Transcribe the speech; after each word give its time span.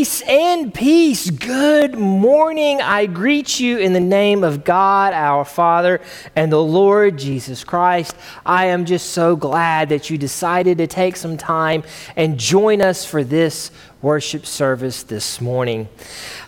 Grace 0.00 0.22
and 0.22 0.72
peace. 0.72 1.28
Good 1.28 1.94
morning. 1.94 2.80
I 2.80 3.04
greet 3.04 3.60
you 3.60 3.76
in 3.76 3.92
the 3.92 4.00
name 4.00 4.42
of 4.42 4.64
God 4.64 5.12
our 5.12 5.44
Father 5.44 6.00
and 6.34 6.50
the 6.50 6.62
Lord 6.62 7.18
Jesus 7.18 7.64
Christ. 7.64 8.16
I 8.46 8.64
am 8.68 8.86
just 8.86 9.10
so 9.10 9.36
glad 9.36 9.90
that 9.90 10.08
you 10.08 10.16
decided 10.16 10.78
to 10.78 10.86
take 10.86 11.16
some 11.16 11.36
time 11.36 11.82
and 12.16 12.38
join 12.38 12.80
us 12.80 13.04
for 13.04 13.22
this 13.22 13.70
worship 14.00 14.46
service 14.46 15.02
this 15.02 15.38
morning. 15.38 15.86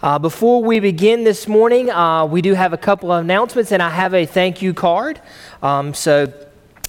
Uh, 0.02 0.18
before 0.18 0.64
we 0.64 0.80
begin 0.80 1.24
this 1.24 1.46
morning, 1.46 1.90
uh, 1.90 2.24
we 2.24 2.40
do 2.40 2.54
have 2.54 2.72
a 2.72 2.78
couple 2.78 3.12
of 3.12 3.22
announcements, 3.22 3.70
and 3.70 3.82
I 3.82 3.90
have 3.90 4.14
a 4.14 4.24
thank 4.24 4.62
you 4.62 4.72
card. 4.72 5.20
Um, 5.62 5.92
so 5.92 6.32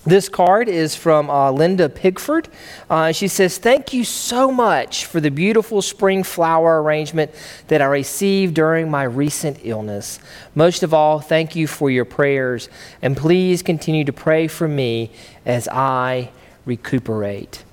this 0.05 0.27
card 0.27 0.67
is 0.67 0.95
from 0.95 1.30
uh, 1.30 1.52
Linda 1.52 1.88
Pigford. 1.88 2.48
Uh, 2.89 3.11
she 3.11 3.27
says, 3.27 3.57
Thank 3.57 3.94
you 3.94 4.03
so 4.03 4.52
much 4.52 5.05
for 5.05 5.21
the 5.21 5.31
beautiful 5.31 5.81
spring 5.81 6.23
flower 6.23 6.81
arrangement 6.81 7.31
that 7.67 7.81
I 7.81 7.85
received 7.85 8.53
during 8.53 8.91
my 8.91 9.03
recent 9.03 9.59
illness. 9.64 10.19
Most 10.55 10.83
of 10.83 10.94
all, 10.94 11.19
thank 11.19 11.55
you 11.55 11.67
for 11.67 11.89
your 11.89 12.05
prayers, 12.05 12.67
and 13.02 13.16
please 13.16 13.61
continue 13.64 14.03
to 14.03 14.14
pray 14.14 14.47
for 14.47 14.67
me 14.67 15.11
as 15.45 15.67
I 15.69 16.31
recuperate. 16.66 17.64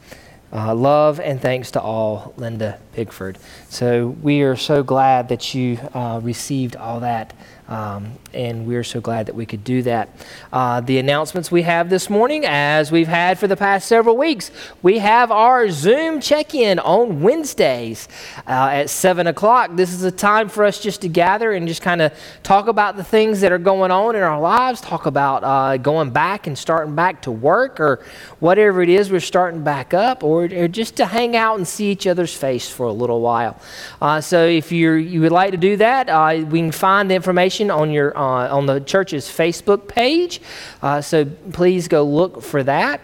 Uh, 0.52 0.74
love 0.74 1.20
and 1.20 1.40
thanks 1.40 1.70
to 1.72 1.80
all, 1.80 2.34
Linda 2.36 2.78
Pigford. 2.92 3.36
So 3.68 4.08
we 4.08 4.42
are 4.42 4.56
so 4.56 4.82
glad 4.82 5.28
that 5.28 5.54
you 5.54 5.78
uh, 5.94 6.20
received 6.22 6.74
all 6.74 7.00
that 7.00 7.32
um, 7.70 8.12
and 8.34 8.66
we're 8.66 8.82
so 8.82 9.00
glad 9.00 9.26
that 9.26 9.34
we 9.34 9.46
could 9.46 9.62
do 9.62 9.82
that. 9.82 10.08
Uh, 10.52 10.80
the 10.80 10.98
announcements 10.98 11.52
we 11.52 11.62
have 11.62 11.88
this 11.88 12.10
morning, 12.10 12.44
as 12.44 12.90
we've 12.90 13.06
had 13.06 13.38
for 13.38 13.46
the 13.46 13.56
past 13.56 13.86
several 13.86 14.16
weeks, 14.16 14.50
we 14.82 14.98
have 14.98 15.30
our 15.30 15.70
Zoom 15.70 16.20
check 16.20 16.52
in 16.52 16.80
on 16.80 17.22
Wednesdays 17.22 18.08
uh, 18.48 18.70
at 18.72 18.90
7 18.90 19.28
o'clock. 19.28 19.70
This 19.74 19.92
is 19.92 20.02
a 20.02 20.10
time 20.10 20.48
for 20.48 20.64
us 20.64 20.80
just 20.80 21.02
to 21.02 21.08
gather 21.08 21.52
and 21.52 21.68
just 21.68 21.80
kind 21.80 22.02
of 22.02 22.12
talk 22.42 22.66
about 22.66 22.96
the 22.96 23.04
things 23.04 23.40
that 23.40 23.52
are 23.52 23.58
going 23.58 23.92
on 23.92 24.16
in 24.16 24.22
our 24.22 24.40
lives, 24.40 24.80
talk 24.80 25.06
about 25.06 25.44
uh, 25.44 25.76
going 25.76 26.10
back 26.10 26.48
and 26.48 26.58
starting 26.58 26.96
back 26.96 27.22
to 27.22 27.30
work 27.30 27.78
or 27.78 28.04
whatever 28.40 28.82
it 28.82 28.88
is 28.88 29.12
we're 29.12 29.20
starting 29.20 29.62
back 29.62 29.94
up, 29.94 30.24
or, 30.24 30.44
or 30.44 30.66
just 30.66 30.96
to 30.96 31.06
hang 31.06 31.36
out 31.36 31.56
and 31.56 31.68
see 31.68 31.92
each 31.92 32.08
other's 32.08 32.34
face 32.34 32.68
for 32.68 32.86
a 32.86 32.92
little 32.92 33.20
while. 33.20 33.60
Uh, 34.02 34.20
so 34.20 34.44
if 34.44 34.72
you 34.72 34.94
you 34.94 35.20
would 35.20 35.30
like 35.30 35.52
to 35.52 35.56
do 35.56 35.76
that, 35.76 36.08
uh, 36.08 36.44
we 36.46 36.58
can 36.58 36.72
find 36.72 37.08
the 37.08 37.14
information 37.14 37.59
information 37.60 37.70
on, 37.70 37.90
your, 37.90 38.16
uh, 38.16 38.48
on 38.56 38.66
the 38.66 38.80
church's 38.80 39.26
Facebook 39.26 39.88
page. 39.88 40.40
Uh, 40.82 41.00
so 41.00 41.24
please 41.52 41.88
go 41.88 42.04
look 42.04 42.42
for 42.42 42.62
that. 42.62 43.00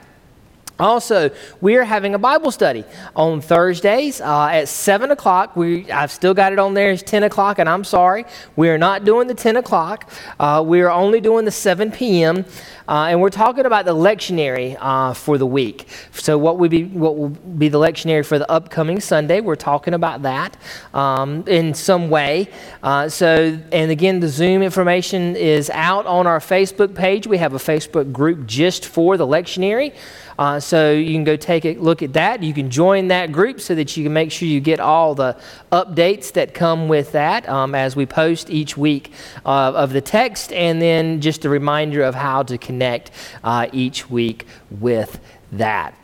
Also, 0.78 1.30
we 1.62 1.76
are 1.76 1.84
having 1.84 2.14
a 2.14 2.18
Bible 2.18 2.50
study 2.50 2.84
on 3.14 3.40
Thursdays 3.40 4.20
uh, 4.20 4.48
at 4.48 4.68
7 4.68 5.10
o'clock. 5.10 5.56
We, 5.56 5.90
I've 5.90 6.12
still 6.12 6.34
got 6.34 6.52
it 6.52 6.58
on 6.58 6.74
there 6.74 6.90
as 6.90 7.02
10 7.02 7.22
o'clock, 7.22 7.58
and 7.58 7.68
I'm 7.68 7.82
sorry. 7.82 8.26
We 8.56 8.68
are 8.68 8.76
not 8.76 9.04
doing 9.04 9.26
the 9.26 9.34
10 9.34 9.56
o'clock. 9.56 10.10
Uh, 10.38 10.62
we 10.66 10.82
are 10.82 10.90
only 10.90 11.22
doing 11.22 11.46
the 11.46 11.50
7 11.50 11.90
p.m. 11.92 12.44
Uh, 12.88 13.06
and 13.10 13.20
we're 13.20 13.30
talking 13.30 13.66
about 13.66 13.84
the 13.84 13.94
lectionary 13.94 14.76
uh, 14.80 15.12
for 15.12 15.38
the 15.38 15.46
week. 15.46 15.88
So, 16.12 16.38
what, 16.38 16.58
would 16.58 16.70
be, 16.70 16.84
what 16.84 17.16
will 17.16 17.30
be 17.30 17.68
the 17.68 17.78
lectionary 17.78 18.24
for 18.24 18.38
the 18.38 18.48
upcoming 18.50 19.00
Sunday? 19.00 19.40
We're 19.40 19.56
talking 19.56 19.94
about 19.94 20.22
that 20.22 20.56
um, 20.94 21.42
in 21.48 21.74
some 21.74 22.10
way. 22.10 22.48
Uh, 22.82 23.08
so, 23.08 23.58
and 23.72 23.90
again, 23.90 24.20
the 24.20 24.28
Zoom 24.28 24.62
information 24.62 25.36
is 25.36 25.70
out 25.70 26.06
on 26.06 26.26
our 26.26 26.38
Facebook 26.38 26.94
page. 26.94 27.26
We 27.26 27.38
have 27.38 27.54
a 27.54 27.58
Facebook 27.58 28.12
group 28.12 28.46
just 28.46 28.86
for 28.86 29.16
the 29.16 29.26
lectionary. 29.26 29.94
Uh, 30.38 30.60
so 30.60 30.92
you 30.92 31.12
can 31.12 31.24
go 31.24 31.36
take 31.36 31.64
a 31.64 31.74
look 31.74 32.02
at 32.02 32.12
that. 32.12 32.42
You 32.42 32.52
can 32.52 32.70
join 32.70 33.08
that 33.08 33.32
group 33.32 33.60
so 33.60 33.74
that 33.74 33.96
you 33.96 34.04
can 34.04 34.12
make 34.12 34.30
sure 34.30 34.46
you 34.46 34.60
get 34.60 34.80
all 34.80 35.14
the 35.14 35.36
updates 35.72 36.32
that 36.32 36.54
come 36.54 36.88
with 36.88 37.12
that 37.12 37.48
um, 37.48 37.74
as 37.74 37.96
we 37.96 38.06
post 38.06 38.50
each 38.50 38.76
week 38.76 39.12
uh, 39.44 39.72
of 39.74 39.92
the 39.92 40.00
text, 40.00 40.52
and 40.52 40.80
then 40.80 41.20
just 41.20 41.44
a 41.44 41.48
reminder 41.48 42.02
of 42.02 42.14
how 42.14 42.42
to 42.42 42.58
connect 42.58 43.10
uh, 43.44 43.66
each 43.72 44.10
week 44.10 44.46
with 44.70 45.20
that. 45.52 45.94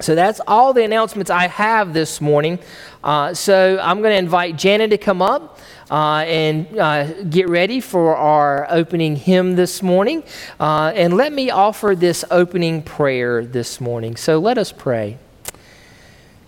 So 0.00 0.16
that's 0.16 0.40
all 0.48 0.72
the 0.72 0.82
announcements 0.82 1.30
I 1.30 1.46
have 1.46 1.94
this 1.94 2.20
morning. 2.20 2.58
Uh, 3.04 3.34
so 3.34 3.78
I'm 3.82 4.00
going 4.00 4.12
to 4.12 4.18
invite 4.18 4.56
Janet 4.56 4.88
to 4.88 4.96
come 4.96 5.20
up 5.20 5.58
uh, 5.90 6.24
and 6.26 6.78
uh, 6.78 7.22
get 7.24 7.50
ready 7.50 7.78
for 7.78 8.16
our 8.16 8.66
opening 8.70 9.14
hymn 9.14 9.56
this 9.56 9.82
morning. 9.82 10.24
Uh, 10.58 10.90
and 10.94 11.14
let 11.14 11.30
me 11.30 11.50
offer 11.50 11.94
this 11.94 12.24
opening 12.30 12.82
prayer 12.82 13.44
this 13.44 13.78
morning. 13.78 14.16
So 14.16 14.38
let 14.38 14.56
us 14.56 14.72
pray. 14.72 15.18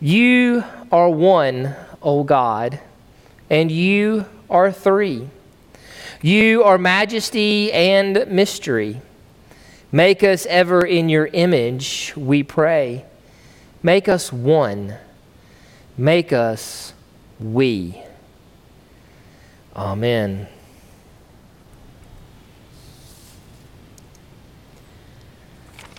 You 0.00 0.64
are 0.90 1.10
one, 1.10 1.76
O 2.00 2.24
God, 2.24 2.80
and 3.50 3.70
you 3.70 4.24
are 4.48 4.72
three. 4.72 5.28
You 6.22 6.64
are 6.64 6.78
majesty 6.78 7.70
and 7.70 8.26
mystery. 8.28 9.02
Make 9.92 10.22
us 10.22 10.46
ever 10.46 10.86
in 10.86 11.10
your 11.10 11.26
image, 11.26 12.14
we 12.16 12.42
pray. 12.42 13.04
Make 13.82 14.08
us 14.08 14.32
one. 14.32 14.96
Make 15.98 16.32
us 16.32 16.92
we. 17.40 18.02
Amen. 19.74 20.46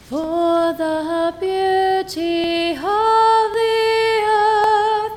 For 0.07 0.73
the 0.73 1.33
beauty 1.39 2.71
of 2.71 3.51
the 3.59 4.21
earth, 4.23 5.13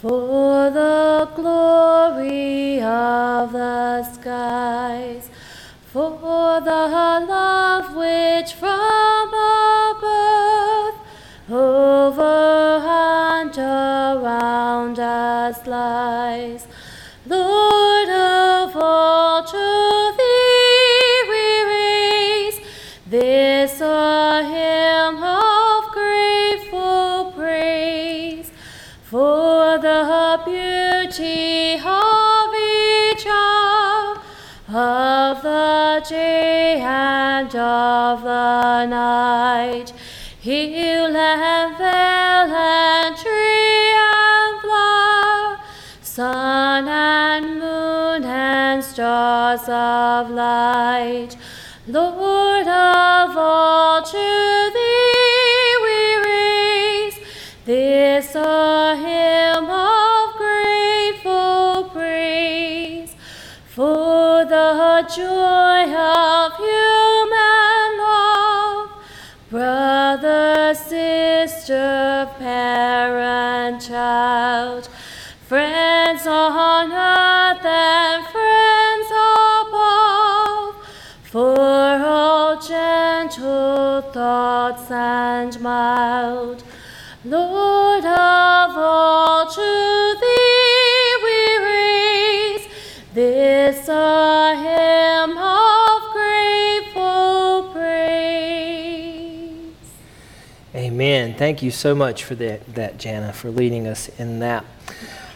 for 0.00 0.70
the 0.70 1.28
glory 1.36 2.80
of 2.80 3.52
the 3.52 4.02
skies, 4.14 5.28
for 5.92 6.60
the 6.60 6.88
love 7.28 7.94
which 7.94 8.54
from 8.54 9.28
above 9.28 10.94
over 11.50 12.80
around 13.62 14.98
us 14.98 15.66
lies. 15.66 16.66
Lord 17.26 18.08
of 18.08 18.76
all, 18.76 19.44
to 19.44 20.14
thee 20.18 21.24
we 21.30 21.46
raise 21.74 22.60
this 23.06 23.80
a 23.80 24.42
hymn 24.44 25.22
of 25.22 25.92
grateful 25.92 27.32
praise 27.36 28.50
for 29.04 29.78
the 29.78 30.40
beauty 30.44 31.74
of 31.74 32.54
each 32.54 33.24
hour 33.26 34.20
of 34.68 35.42
the 35.42 36.04
day 36.08 36.80
and 36.80 37.54
of 37.54 38.22
the 38.22 38.86
night. 38.86 39.92
Hill 40.40 41.16
and 41.16 41.61
stars 49.12 49.68
of 49.68 50.30
light. 50.30 51.36
Lord 51.86 52.66
of 52.66 53.36
all, 53.36 54.02
to 54.02 54.26
thee 54.76 55.76
we 55.86 56.00
raise 56.30 57.18
this 57.66 58.34
a 58.34 58.96
hymn 59.04 59.68
of 59.68 60.26
grateful 60.42 61.90
praise 61.92 63.14
for 63.66 64.46
the 64.46 65.04
joy 65.14 65.82
of 65.92 66.48
human 66.68 67.88
love, 68.06 68.88
brother, 69.50 70.74
sister, 70.74 72.30
parent, 72.38 72.81
and 85.42 85.60
mild. 85.60 86.62
Lord 87.24 88.04
of 88.04 88.76
all, 88.76 89.50
to 89.50 90.16
thee 90.20 91.16
we 91.24 91.58
raise 91.64 92.68
this 93.12 93.88
a 93.88 94.54
hymn 94.54 95.36
of 95.36 96.12
grateful 96.12 97.72
praise. 97.72 99.58
Amen. 100.76 101.34
Thank 101.34 101.60
you 101.60 101.72
so 101.72 101.96
much 101.96 102.22
for 102.22 102.36
that, 102.36 102.74
that 102.76 102.98
Jana, 102.98 103.32
for 103.32 103.50
leading 103.50 103.88
us 103.88 104.10
in 104.20 104.38
that. 104.38 104.64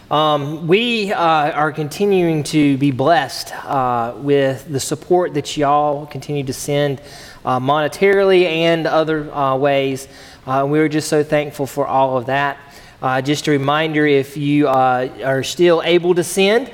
Um, 0.09 0.69
we 0.69 1.13
uh, 1.13 1.51
are 1.51 1.73
continuing 1.73 2.45
to 2.45 2.77
be 2.77 2.93
blessed 2.93 3.53
uh, 3.65 4.15
with 4.19 4.69
the 4.69 4.79
support 4.79 5.35
that 5.35 5.57
y'all 5.57 6.07
continue 6.07 6.45
to 6.45 6.53
send 6.53 7.01
uh, 7.47 7.61
monetarily 7.61 8.43
and 8.45 8.87
other 8.87 9.33
uh, 9.33 9.57
ways. 9.57 10.09
Uh, 10.47 10.67
we 10.69 10.79
are 10.81 10.89
just 10.89 11.09
so 11.09 11.23
thankful 11.23 11.67
for 11.67 11.87
all 11.87 12.19
of 12.19 12.27
that. 12.27 12.59
Uh, 13.01 13.23
just 13.23 13.47
a 13.47 13.51
reminder 13.51 14.07
if 14.07 14.37
you 14.37 14.69
uh, 14.69 15.09
are 15.25 15.43
still 15.43 15.83
able 15.85 16.15
to 16.15 16.25
send, 16.25 16.71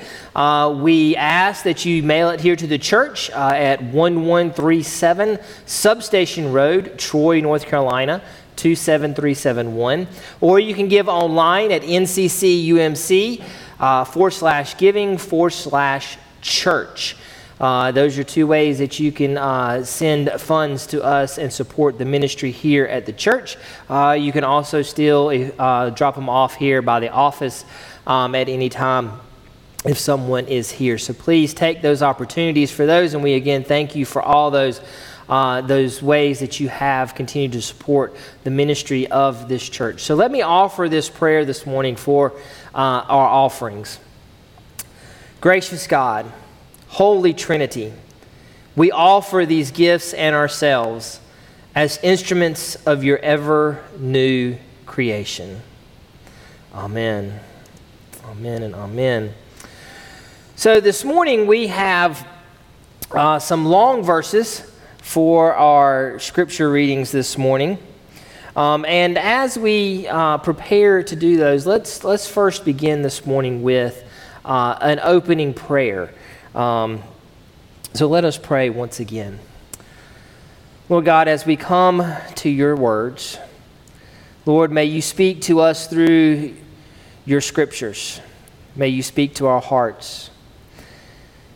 we 0.83 1.15
ask 1.17 1.65
that 1.65 1.85
you 1.85 2.03
mail 2.03 2.31
it 2.31 2.41
here 2.41 2.57
to 2.57 2.67
the 2.67 2.79
church 2.79 3.29
at 3.31 3.83
1137 3.83 5.39
Substation 5.67 6.53
Road, 6.53 6.99
Troy, 6.99 7.41
North 7.41 7.67
Carolina. 7.67 8.23
27371. 8.57 10.07
Or 10.41 10.61
you 10.61 10.75
can 10.75 10.87
give 10.87 11.09
online 11.09 11.73
at 11.73 11.83
nccumc 11.83 13.43
uh, 13.81 14.05
forward 14.05 14.31
slash 14.31 14.77
giving 14.77 15.19
forward 15.19 15.51
slash 15.51 16.19
church. 16.43 17.17
Uh, 17.63 17.93
those 17.93 18.19
are 18.19 18.25
two 18.25 18.45
ways 18.45 18.79
that 18.79 18.99
you 18.99 19.13
can 19.13 19.39
uh, 19.39 19.85
send 19.85 20.29
funds 20.33 20.85
to 20.85 21.01
us 21.01 21.39
and 21.39 21.53
support 21.53 21.97
the 21.97 22.05
ministry 22.05 22.51
here 22.51 22.87
at 22.87 23.07
the 23.07 23.13
church. 23.13 23.57
Uh, 23.89 24.17
you 24.19 24.33
can 24.33 24.43
also 24.43 24.83
still 24.83 25.31
uh, 25.61 25.89
drop 25.91 26.17
them 26.17 26.29
off 26.29 26.57
here 26.57 26.83
by 26.83 26.99
the 26.99 27.09
office 27.09 27.65
um, 28.05 28.35
at 28.35 28.49
any 28.49 28.69
time 28.69 29.13
if 29.85 29.97
someone 29.97 30.45
is 30.47 30.73
here. 30.73 30.99
So 30.99 31.15
please 31.15 31.55
take 31.55 31.83
those 31.83 32.03
opportunities 32.03 32.73
for 32.73 32.85
those. 32.85 33.15
And 33.15 33.23
we 33.23 33.35
again 33.35 33.63
thank 33.63 33.95
you 33.95 34.05
for 34.05 34.21
all 34.21 34.51
those. 34.51 34.81
Uh, 35.29 35.61
those 35.63 36.03
ways 36.03 36.41
that 36.41 36.59
you 36.59 36.69
have 36.69 37.15
continued 37.15 37.53
to 37.53 37.63
support 37.63 38.15
the 38.43 38.51
ministry 38.51 39.07
of 39.07 39.49
this 39.49 39.67
church. 39.67 40.03
So 40.03 40.15
let 40.15 40.31
me 40.31 40.43
offer 40.43 40.89
this 40.91 41.09
prayer 41.09 41.45
this 41.45 41.65
morning 41.65 41.95
for 41.95 42.33
uh, 42.75 43.07
our 43.09 43.29
offerings. 43.29 43.99
Gracious 45.41 45.87
God, 45.87 46.31
Holy 46.93 47.33
Trinity, 47.33 47.91
we 48.77 48.91
offer 48.91 49.47
these 49.47 49.71
gifts 49.71 50.13
and 50.13 50.37
ourselves 50.37 51.21
as 51.75 51.99
instruments 52.03 52.77
of 52.85 53.03
your 53.03 53.17
ever 53.21 53.83
new 53.99 54.59
creation. 54.85 55.63
Amen. 56.75 57.41
Amen 58.27 58.63
and 58.63 58.75
amen. 58.75 59.33
So 60.55 60.81
this 60.81 61.03
morning 61.03 61.47
we 61.47 61.69
have 61.69 62.29
uh, 63.11 63.39
some 63.39 63.65
long 63.65 64.03
verses 64.03 64.71
for 64.99 65.55
our 65.55 66.19
scripture 66.19 66.71
readings 66.71 67.11
this 67.11 67.39
morning. 67.39 67.79
Um, 68.55 68.85
and 68.85 69.17
as 69.17 69.59
we 69.59 70.09
uh, 70.09 70.37
prepare 70.37 71.03
to 71.05 71.17
do 71.17 71.39
those, 71.39 71.67
let's, 71.67 72.05
let's 72.05 72.27
first 72.27 72.67
begin 72.67 73.01
this 73.01 73.25
morning 73.25 73.63
with 73.63 74.05
uh, 74.45 74.77
an 74.83 75.01
opening 75.03 75.55
prayer. 75.55 76.13
Um, 76.55 77.03
so 77.95 78.07
let 78.09 78.25
us 78.25 78.37
pray 78.37 78.69
once 78.71 79.01
again. 79.01 79.39
Lord 80.89 81.05
God, 81.05 81.29
as 81.29 81.47
we 81.47 81.57
come 81.57 82.05
to 82.37 82.51
your 82.51 82.77
words, 82.77 83.39
Lord, 84.45 84.71
may 84.71 84.85
you 84.85 85.01
speak 85.01 85.41
to 85.43 85.61
us 85.61 85.87
through 85.87 86.55
your 87.25 87.41
scriptures. 87.41 88.21
May 88.77 88.89
you 88.89 89.03
speak 89.03 89.35
to 89.37 89.47
our 89.47 89.61
hearts. 89.61 90.31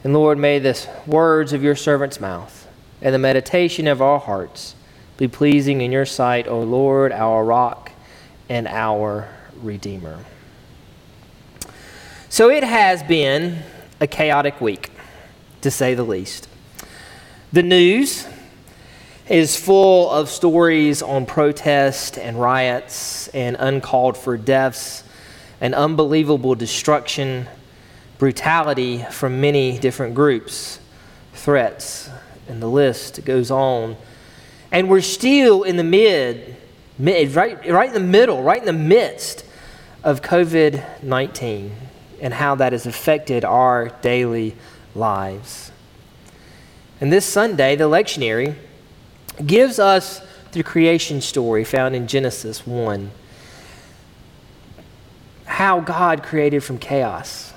And 0.04 0.14
Lord, 0.14 0.38
may 0.38 0.58
the 0.58 0.88
words 1.06 1.52
of 1.52 1.62
your 1.62 1.76
servant's 1.76 2.20
mouth 2.20 2.66
and 3.02 3.14
the 3.14 3.18
meditation 3.18 3.86
of 3.88 4.00
our 4.00 4.18
hearts 4.18 4.74
be 5.16 5.28
pleasing 5.28 5.80
in 5.80 5.92
your 5.92 6.06
sight, 6.06 6.46
O 6.46 6.60
Lord, 6.60 7.12
our 7.12 7.44
rock 7.44 7.90
and 8.48 8.66
our 8.68 9.28
Redeemer. 9.60 10.24
So 12.28 12.50
it 12.50 12.62
has 12.62 13.02
been 13.02 13.62
a 14.00 14.06
chaotic 14.06 14.60
week, 14.60 14.90
to 15.62 15.70
say 15.70 15.94
the 15.94 16.04
least. 16.04 16.48
The 17.52 17.62
news 17.62 18.26
is 19.28 19.56
full 19.56 20.10
of 20.10 20.28
stories 20.28 21.02
on 21.02 21.26
protest 21.26 22.18
and 22.18 22.40
riots 22.40 23.28
and 23.28 23.56
uncalled 23.58 24.16
for 24.16 24.36
deaths 24.36 25.02
and 25.60 25.74
unbelievable 25.74 26.54
destruction, 26.54 27.46
brutality 28.18 29.04
from 29.10 29.40
many 29.40 29.78
different 29.78 30.14
groups, 30.14 30.78
threats, 31.32 32.10
and 32.48 32.62
the 32.62 32.68
list 32.68 33.24
goes 33.24 33.50
on. 33.50 33.96
And 34.70 34.88
we're 34.90 35.00
still 35.00 35.62
in 35.62 35.76
the 35.76 35.84
mid, 35.84 36.56
mid 36.98 37.34
right, 37.34 37.66
right 37.70 37.88
in 37.88 37.94
the 37.94 38.00
middle, 38.00 38.42
right 38.42 38.58
in 38.58 38.66
the 38.66 38.72
midst 38.72 39.44
of 40.04 40.22
COVID 40.22 41.02
19 41.02 41.85
and 42.26 42.34
how 42.34 42.56
that 42.56 42.72
has 42.72 42.86
affected 42.86 43.44
our 43.44 43.88
daily 44.02 44.56
lives. 44.96 45.70
And 47.00 47.12
this 47.12 47.24
Sunday, 47.24 47.76
the 47.76 47.84
lectionary 47.84 48.56
gives 49.46 49.78
us 49.78 50.20
the 50.50 50.64
creation 50.64 51.20
story 51.20 51.62
found 51.62 51.94
in 51.94 52.08
Genesis 52.08 52.66
1 52.66 53.12
how 55.44 55.78
God 55.78 56.24
created 56.24 56.64
from 56.64 56.78
chaos. 56.78 57.54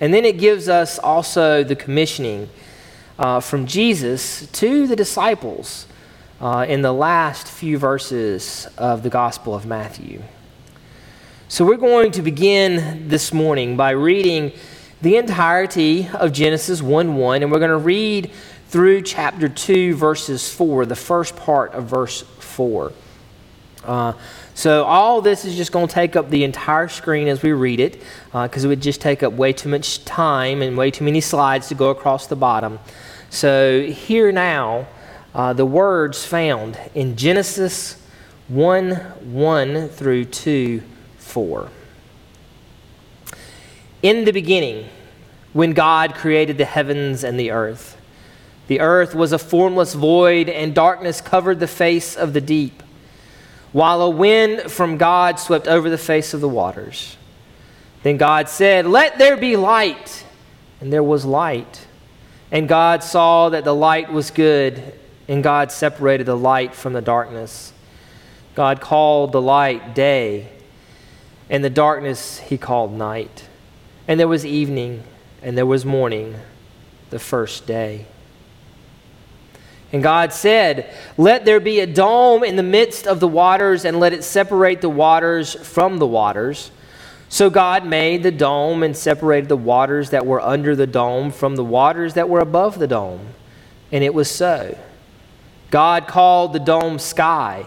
And 0.00 0.14
then 0.14 0.24
it 0.24 0.38
gives 0.38 0.68
us 0.68 1.00
also 1.00 1.64
the 1.64 1.74
commissioning 1.74 2.50
uh, 3.18 3.40
from 3.40 3.66
Jesus 3.66 4.46
to 4.52 4.86
the 4.86 4.94
disciples 4.94 5.88
uh, 6.40 6.66
in 6.68 6.82
the 6.82 6.92
last 6.92 7.48
few 7.48 7.78
verses 7.78 8.68
of 8.78 9.02
the 9.02 9.10
Gospel 9.10 9.56
of 9.56 9.66
Matthew. 9.66 10.22
So 11.52 11.66
we're 11.66 11.76
going 11.76 12.12
to 12.12 12.22
begin 12.22 13.08
this 13.08 13.30
morning 13.30 13.76
by 13.76 13.90
reading 13.90 14.52
the 15.02 15.18
entirety 15.18 16.08
of 16.14 16.32
Genesis 16.32 16.80
1 16.80 17.14
1, 17.14 17.42
and 17.42 17.52
we're 17.52 17.58
going 17.58 17.70
to 17.70 17.76
read 17.76 18.30
through 18.68 19.02
chapter 19.02 19.50
2, 19.50 19.94
verses 19.94 20.50
4, 20.50 20.86
the 20.86 20.96
first 20.96 21.36
part 21.36 21.74
of 21.74 21.84
verse 21.84 22.22
4. 22.22 22.94
Uh, 23.84 24.14
so, 24.54 24.84
all 24.84 25.20
this 25.20 25.44
is 25.44 25.54
just 25.54 25.72
going 25.72 25.88
to 25.88 25.92
take 25.92 26.16
up 26.16 26.30
the 26.30 26.42
entire 26.42 26.88
screen 26.88 27.28
as 27.28 27.42
we 27.42 27.52
read 27.52 27.80
it, 27.80 28.02
because 28.32 28.64
uh, 28.64 28.68
it 28.68 28.70
would 28.70 28.80
just 28.80 29.02
take 29.02 29.22
up 29.22 29.34
way 29.34 29.52
too 29.52 29.68
much 29.68 30.06
time 30.06 30.62
and 30.62 30.74
way 30.74 30.90
too 30.90 31.04
many 31.04 31.20
slides 31.20 31.68
to 31.68 31.74
go 31.74 31.90
across 31.90 32.28
the 32.28 32.36
bottom. 32.36 32.78
So, 33.28 33.82
here 33.82 34.32
now, 34.32 34.88
uh, 35.34 35.52
the 35.52 35.66
words 35.66 36.24
found 36.24 36.78
in 36.94 37.14
Genesis 37.14 38.02
1 38.48 38.94
1 38.94 39.88
through 39.90 40.24
2 40.24 40.82
4. 41.32 41.70
In 44.02 44.26
the 44.26 44.32
beginning, 44.32 44.86
when 45.54 45.72
God 45.72 46.14
created 46.14 46.58
the 46.58 46.66
heavens 46.66 47.24
and 47.24 47.40
the 47.40 47.50
earth, 47.50 47.96
the 48.66 48.80
earth 48.80 49.14
was 49.14 49.32
a 49.32 49.38
formless 49.38 49.94
void, 49.94 50.50
and 50.50 50.74
darkness 50.74 51.22
covered 51.22 51.58
the 51.58 51.66
face 51.66 52.16
of 52.16 52.34
the 52.34 52.40
deep, 52.42 52.82
while 53.72 54.02
a 54.02 54.10
wind 54.10 54.70
from 54.70 54.98
God 54.98 55.38
swept 55.38 55.66
over 55.66 55.88
the 55.88 55.96
face 55.96 56.34
of 56.34 56.42
the 56.42 56.48
waters. 56.48 57.16
Then 58.02 58.18
God 58.18 58.50
said, 58.50 58.86
Let 58.86 59.16
there 59.16 59.38
be 59.38 59.56
light. 59.56 60.24
And 60.82 60.92
there 60.92 61.02
was 61.02 61.24
light. 61.24 61.86
And 62.50 62.68
God 62.68 63.02
saw 63.02 63.48
that 63.48 63.64
the 63.64 63.74
light 63.74 64.12
was 64.12 64.30
good, 64.30 64.98
and 65.28 65.42
God 65.42 65.72
separated 65.72 66.26
the 66.26 66.36
light 66.36 66.74
from 66.74 66.92
the 66.92 67.00
darkness. 67.00 67.72
God 68.54 68.82
called 68.82 69.32
the 69.32 69.40
light 69.40 69.94
day 69.94 70.48
and 71.52 71.62
the 71.62 71.70
darkness 71.70 72.38
he 72.38 72.56
called 72.56 72.92
night. 72.92 73.46
And 74.08 74.18
there 74.18 74.26
was 74.26 74.44
evening, 74.44 75.04
and 75.42 75.56
there 75.56 75.66
was 75.66 75.84
morning, 75.84 76.34
the 77.10 77.18
first 77.18 77.66
day. 77.66 78.06
And 79.92 80.02
God 80.02 80.32
said, 80.32 80.92
Let 81.18 81.44
there 81.44 81.60
be 81.60 81.80
a 81.80 81.86
dome 81.86 82.42
in 82.42 82.56
the 82.56 82.62
midst 82.62 83.06
of 83.06 83.20
the 83.20 83.28
waters, 83.28 83.84
and 83.84 84.00
let 84.00 84.14
it 84.14 84.24
separate 84.24 84.80
the 84.80 84.88
waters 84.88 85.54
from 85.54 85.98
the 85.98 86.06
waters. 86.06 86.70
So 87.28 87.50
God 87.50 87.86
made 87.86 88.22
the 88.22 88.30
dome 88.30 88.82
and 88.82 88.96
separated 88.96 89.50
the 89.50 89.56
waters 89.56 90.10
that 90.10 90.24
were 90.24 90.40
under 90.40 90.74
the 90.74 90.86
dome 90.86 91.30
from 91.30 91.56
the 91.56 91.64
waters 91.64 92.14
that 92.14 92.30
were 92.30 92.40
above 92.40 92.78
the 92.78 92.86
dome. 92.86 93.28
And 93.90 94.02
it 94.02 94.14
was 94.14 94.30
so. 94.30 94.78
God 95.70 96.06
called 96.06 96.54
the 96.54 96.58
dome 96.58 96.98
sky. 96.98 97.66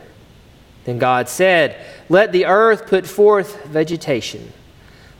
Then 0.85 0.97
God 0.99 1.29
said, 1.29 1.83
Let 2.09 2.31
the 2.31 2.45
earth 2.45 2.87
put 2.87 3.05
forth 3.05 3.63
vegetation, 3.65 4.51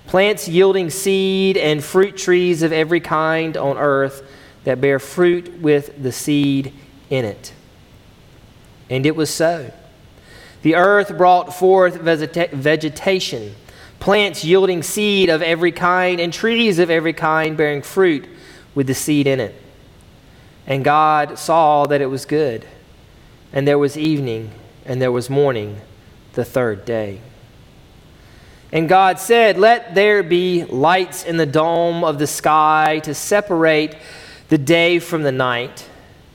plants 0.07 0.47
yielding 0.47 0.89
seed, 0.89 1.57
and 1.57 1.83
fruit 1.83 2.17
trees 2.17 2.63
of 2.63 2.71
every 2.71 2.99
kind 2.99 3.55
on 3.57 3.77
earth 3.77 4.27
that 4.63 4.81
bear 4.81 4.99
fruit 4.99 5.61
with 5.61 6.01
the 6.01 6.11
seed 6.11 6.73
in 7.09 7.25
it. 7.25 7.53
And 8.89 9.05
it 9.05 9.15
was 9.15 9.29
so. 9.29 9.71
The 10.63 10.75
earth 10.75 11.17
brought 11.17 11.55
forth 11.55 11.95
vegeta- 11.95 12.51
vegetation, 12.51 13.55
plants 13.99 14.43
yielding 14.43 14.83
seed 14.83 15.29
of 15.29 15.41
every 15.41 15.71
kind, 15.71 16.19
and 16.19 16.31
trees 16.31 16.77
of 16.77 16.89
every 16.89 17.13
kind 17.13 17.57
bearing 17.57 17.81
fruit 17.81 18.27
with 18.75 18.87
the 18.87 18.93
seed 18.93 19.27
in 19.27 19.39
it. 19.39 19.55
And 20.67 20.83
God 20.83 21.39
saw 21.39 21.85
that 21.87 22.01
it 22.01 22.07
was 22.07 22.25
good. 22.25 22.65
And 23.51 23.67
there 23.67 23.79
was 23.79 23.97
evening, 23.97 24.51
and 24.91 25.01
there 25.01 25.09
was 25.09 25.29
morning, 25.29 25.79
the 26.33 26.43
third 26.43 26.83
day. 26.83 27.21
And 28.73 28.89
God 28.89 29.19
said, 29.19 29.57
Let 29.57 29.95
there 29.95 30.21
be 30.21 30.65
lights 30.65 31.23
in 31.23 31.37
the 31.37 31.45
dome 31.45 32.03
of 32.03 32.19
the 32.19 32.27
sky 32.27 32.99
to 33.05 33.13
separate 33.13 33.95
the 34.49 34.57
day 34.57 34.99
from 34.99 35.23
the 35.23 35.31
night, 35.31 35.87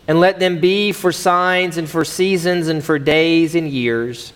and 0.08 0.20
let 0.20 0.38
them 0.38 0.58
be 0.58 0.92
for 0.92 1.12
signs 1.12 1.76
and 1.76 1.86
for 1.86 2.02
seasons 2.02 2.68
and 2.68 2.82
for 2.82 2.98
days 2.98 3.54
and 3.54 3.68
years, 3.68 4.32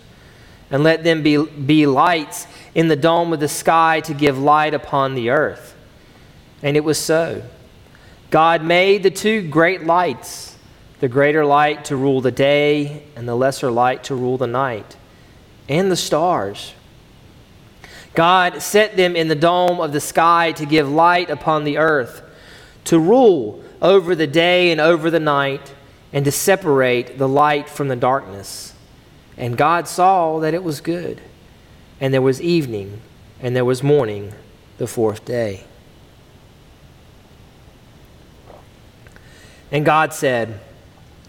and 0.69 0.83
let 0.83 1.03
them 1.03 1.23
be, 1.23 1.43
be 1.43 1.87
lights 1.87 2.45
in 2.75 2.89
the 2.89 2.95
dome 2.95 3.33
of 3.33 3.39
the 3.39 3.47
sky 3.47 4.01
to 4.01 4.13
give 4.13 4.37
light 4.37 4.75
upon 4.75 5.15
the 5.15 5.31
earth. 5.31 5.75
And 6.61 6.77
it 6.77 6.83
was 6.83 6.99
so. 6.99 7.41
God 8.29 8.63
made 8.63 9.01
the 9.01 9.09
two 9.09 9.41
great 9.49 9.83
lights 9.83 10.50
the 11.01 11.09
greater 11.09 11.43
light 11.43 11.85
to 11.85 11.95
rule 11.95 12.21
the 12.21 12.31
day, 12.31 13.03
and 13.15 13.27
the 13.27 13.35
lesser 13.35 13.71
light 13.71 14.03
to 14.03 14.13
rule 14.13 14.37
the 14.37 14.45
night, 14.45 14.95
and 15.67 15.91
the 15.91 15.95
stars. 15.95 16.73
God 18.13 18.61
set 18.61 18.95
them 18.95 19.15
in 19.15 19.27
the 19.27 19.35
dome 19.35 19.81
of 19.81 19.93
the 19.93 19.99
sky 19.99 20.51
to 20.51 20.65
give 20.65 20.87
light 20.87 21.31
upon 21.31 21.63
the 21.63 21.79
earth, 21.79 22.21
to 22.85 22.99
rule 22.99 23.63
over 23.81 24.13
the 24.13 24.27
day 24.27 24.71
and 24.71 24.79
over 24.79 25.09
the 25.09 25.19
night, 25.19 25.73
and 26.13 26.23
to 26.23 26.31
separate 26.31 27.17
the 27.17 27.27
light 27.27 27.67
from 27.67 27.87
the 27.87 27.95
darkness. 27.95 28.75
And 29.37 29.57
God 29.57 29.87
saw 29.87 30.37
that 30.39 30.53
it 30.53 30.63
was 30.63 30.81
good. 30.81 31.19
And 31.99 32.13
there 32.13 32.21
was 32.21 32.39
evening, 32.39 33.01
and 33.39 33.55
there 33.55 33.65
was 33.65 33.81
morning, 33.81 34.33
the 34.77 34.85
fourth 34.85 35.25
day. 35.25 35.63
And 39.71 39.83
God 39.83 40.13
said, 40.13 40.59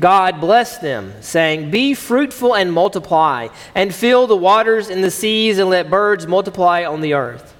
God 0.00 0.40
blessed 0.40 0.80
them, 0.80 1.12
saying, 1.20 1.70
Be 1.70 1.94
fruitful 1.94 2.54
and 2.54 2.72
multiply, 2.72 3.48
and 3.74 3.94
fill 3.94 4.26
the 4.26 4.36
waters 4.36 4.90
in 4.90 5.02
the 5.02 5.10
seas, 5.10 5.58
and 5.58 5.70
let 5.70 5.88
birds 5.88 6.26
multiply 6.26 6.84
on 6.84 7.00
the 7.00 7.14
earth. 7.14 7.54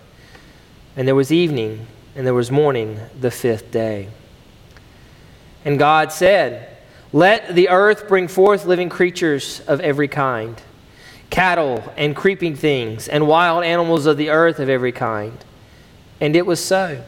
And 0.96 1.06
there 1.06 1.14
was 1.14 1.32
evening, 1.32 1.86
and 2.16 2.26
there 2.26 2.34
was 2.34 2.50
morning, 2.50 2.98
the 3.18 3.30
fifth 3.30 3.70
day. 3.70 4.08
And 5.64 5.78
God 5.78 6.12
said, 6.12 6.76
Let 7.12 7.54
the 7.54 7.68
earth 7.68 8.08
bring 8.08 8.26
forth 8.26 8.66
living 8.66 8.88
creatures 8.88 9.60
of 9.60 9.80
every 9.80 10.08
kind, 10.08 10.60
cattle 11.30 11.92
and 11.96 12.16
creeping 12.16 12.56
things, 12.56 13.06
and 13.06 13.28
wild 13.28 13.64
animals 13.64 14.06
of 14.06 14.16
the 14.16 14.30
earth 14.30 14.58
of 14.58 14.68
every 14.68 14.92
kind. 14.92 15.44
And 16.20 16.34
it 16.34 16.46
was 16.46 16.62
so. 16.62 17.04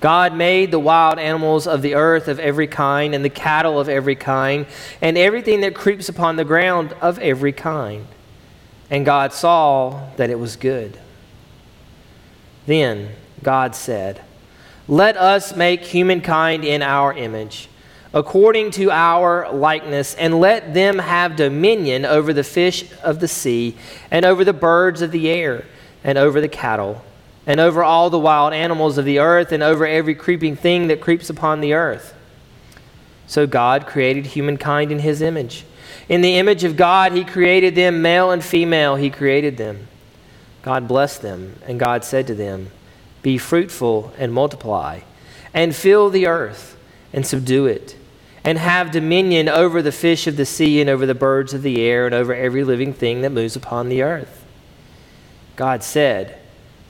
God 0.00 0.34
made 0.34 0.70
the 0.70 0.78
wild 0.78 1.18
animals 1.18 1.66
of 1.66 1.82
the 1.82 1.94
earth 1.94 2.28
of 2.28 2.38
every 2.38 2.68
kind, 2.68 3.14
and 3.14 3.24
the 3.24 3.30
cattle 3.30 3.80
of 3.80 3.88
every 3.88 4.14
kind, 4.14 4.66
and 5.02 5.18
everything 5.18 5.60
that 5.62 5.74
creeps 5.74 6.08
upon 6.08 6.36
the 6.36 6.44
ground 6.44 6.92
of 7.00 7.18
every 7.18 7.52
kind. 7.52 8.06
And 8.90 9.04
God 9.04 9.32
saw 9.32 10.08
that 10.16 10.30
it 10.30 10.38
was 10.38 10.56
good. 10.56 10.98
Then 12.66 13.10
God 13.42 13.74
said, 13.74 14.22
Let 14.86 15.16
us 15.16 15.56
make 15.56 15.82
humankind 15.82 16.64
in 16.64 16.80
our 16.80 17.12
image, 17.12 17.68
according 18.14 18.70
to 18.72 18.92
our 18.92 19.50
likeness, 19.52 20.14
and 20.14 20.40
let 20.40 20.74
them 20.74 21.00
have 21.00 21.34
dominion 21.34 22.04
over 22.04 22.32
the 22.32 22.44
fish 22.44 22.84
of 23.02 23.18
the 23.18 23.28
sea, 23.28 23.76
and 24.12 24.24
over 24.24 24.44
the 24.44 24.52
birds 24.52 25.02
of 25.02 25.10
the 25.10 25.28
air, 25.28 25.64
and 26.04 26.16
over 26.16 26.40
the 26.40 26.48
cattle 26.48 27.02
and 27.48 27.58
over 27.60 27.82
all 27.82 28.10
the 28.10 28.18
wild 28.18 28.52
animals 28.52 28.98
of 28.98 29.06
the 29.06 29.18
earth, 29.18 29.52
and 29.52 29.62
over 29.62 29.86
every 29.86 30.14
creeping 30.14 30.54
thing 30.54 30.88
that 30.88 31.00
creeps 31.00 31.30
upon 31.30 31.60
the 31.62 31.72
earth. 31.72 32.14
So 33.26 33.46
God 33.46 33.86
created 33.86 34.26
humankind 34.26 34.92
in 34.92 34.98
his 34.98 35.22
image. 35.22 35.64
In 36.10 36.20
the 36.20 36.36
image 36.36 36.62
of 36.62 36.76
God, 36.76 37.12
he 37.12 37.24
created 37.24 37.74
them, 37.74 38.02
male 38.02 38.30
and 38.30 38.44
female, 38.44 38.96
he 38.96 39.08
created 39.08 39.56
them. 39.56 39.88
God 40.60 40.86
blessed 40.86 41.22
them, 41.22 41.58
and 41.66 41.80
God 41.80 42.04
said 42.04 42.26
to 42.26 42.34
them, 42.34 42.70
Be 43.22 43.38
fruitful 43.38 44.12
and 44.18 44.30
multiply, 44.30 45.00
and 45.54 45.74
fill 45.74 46.10
the 46.10 46.26
earth, 46.26 46.76
and 47.14 47.26
subdue 47.26 47.64
it, 47.64 47.96
and 48.44 48.58
have 48.58 48.90
dominion 48.90 49.48
over 49.48 49.80
the 49.80 49.90
fish 49.90 50.26
of 50.26 50.36
the 50.36 50.44
sea, 50.44 50.82
and 50.82 50.90
over 50.90 51.06
the 51.06 51.14
birds 51.14 51.54
of 51.54 51.62
the 51.62 51.80
air, 51.80 52.04
and 52.04 52.14
over 52.14 52.34
every 52.34 52.62
living 52.62 52.92
thing 52.92 53.22
that 53.22 53.32
moves 53.32 53.56
upon 53.56 53.88
the 53.88 54.02
earth. 54.02 54.44
God 55.56 55.82
said, 55.82 56.37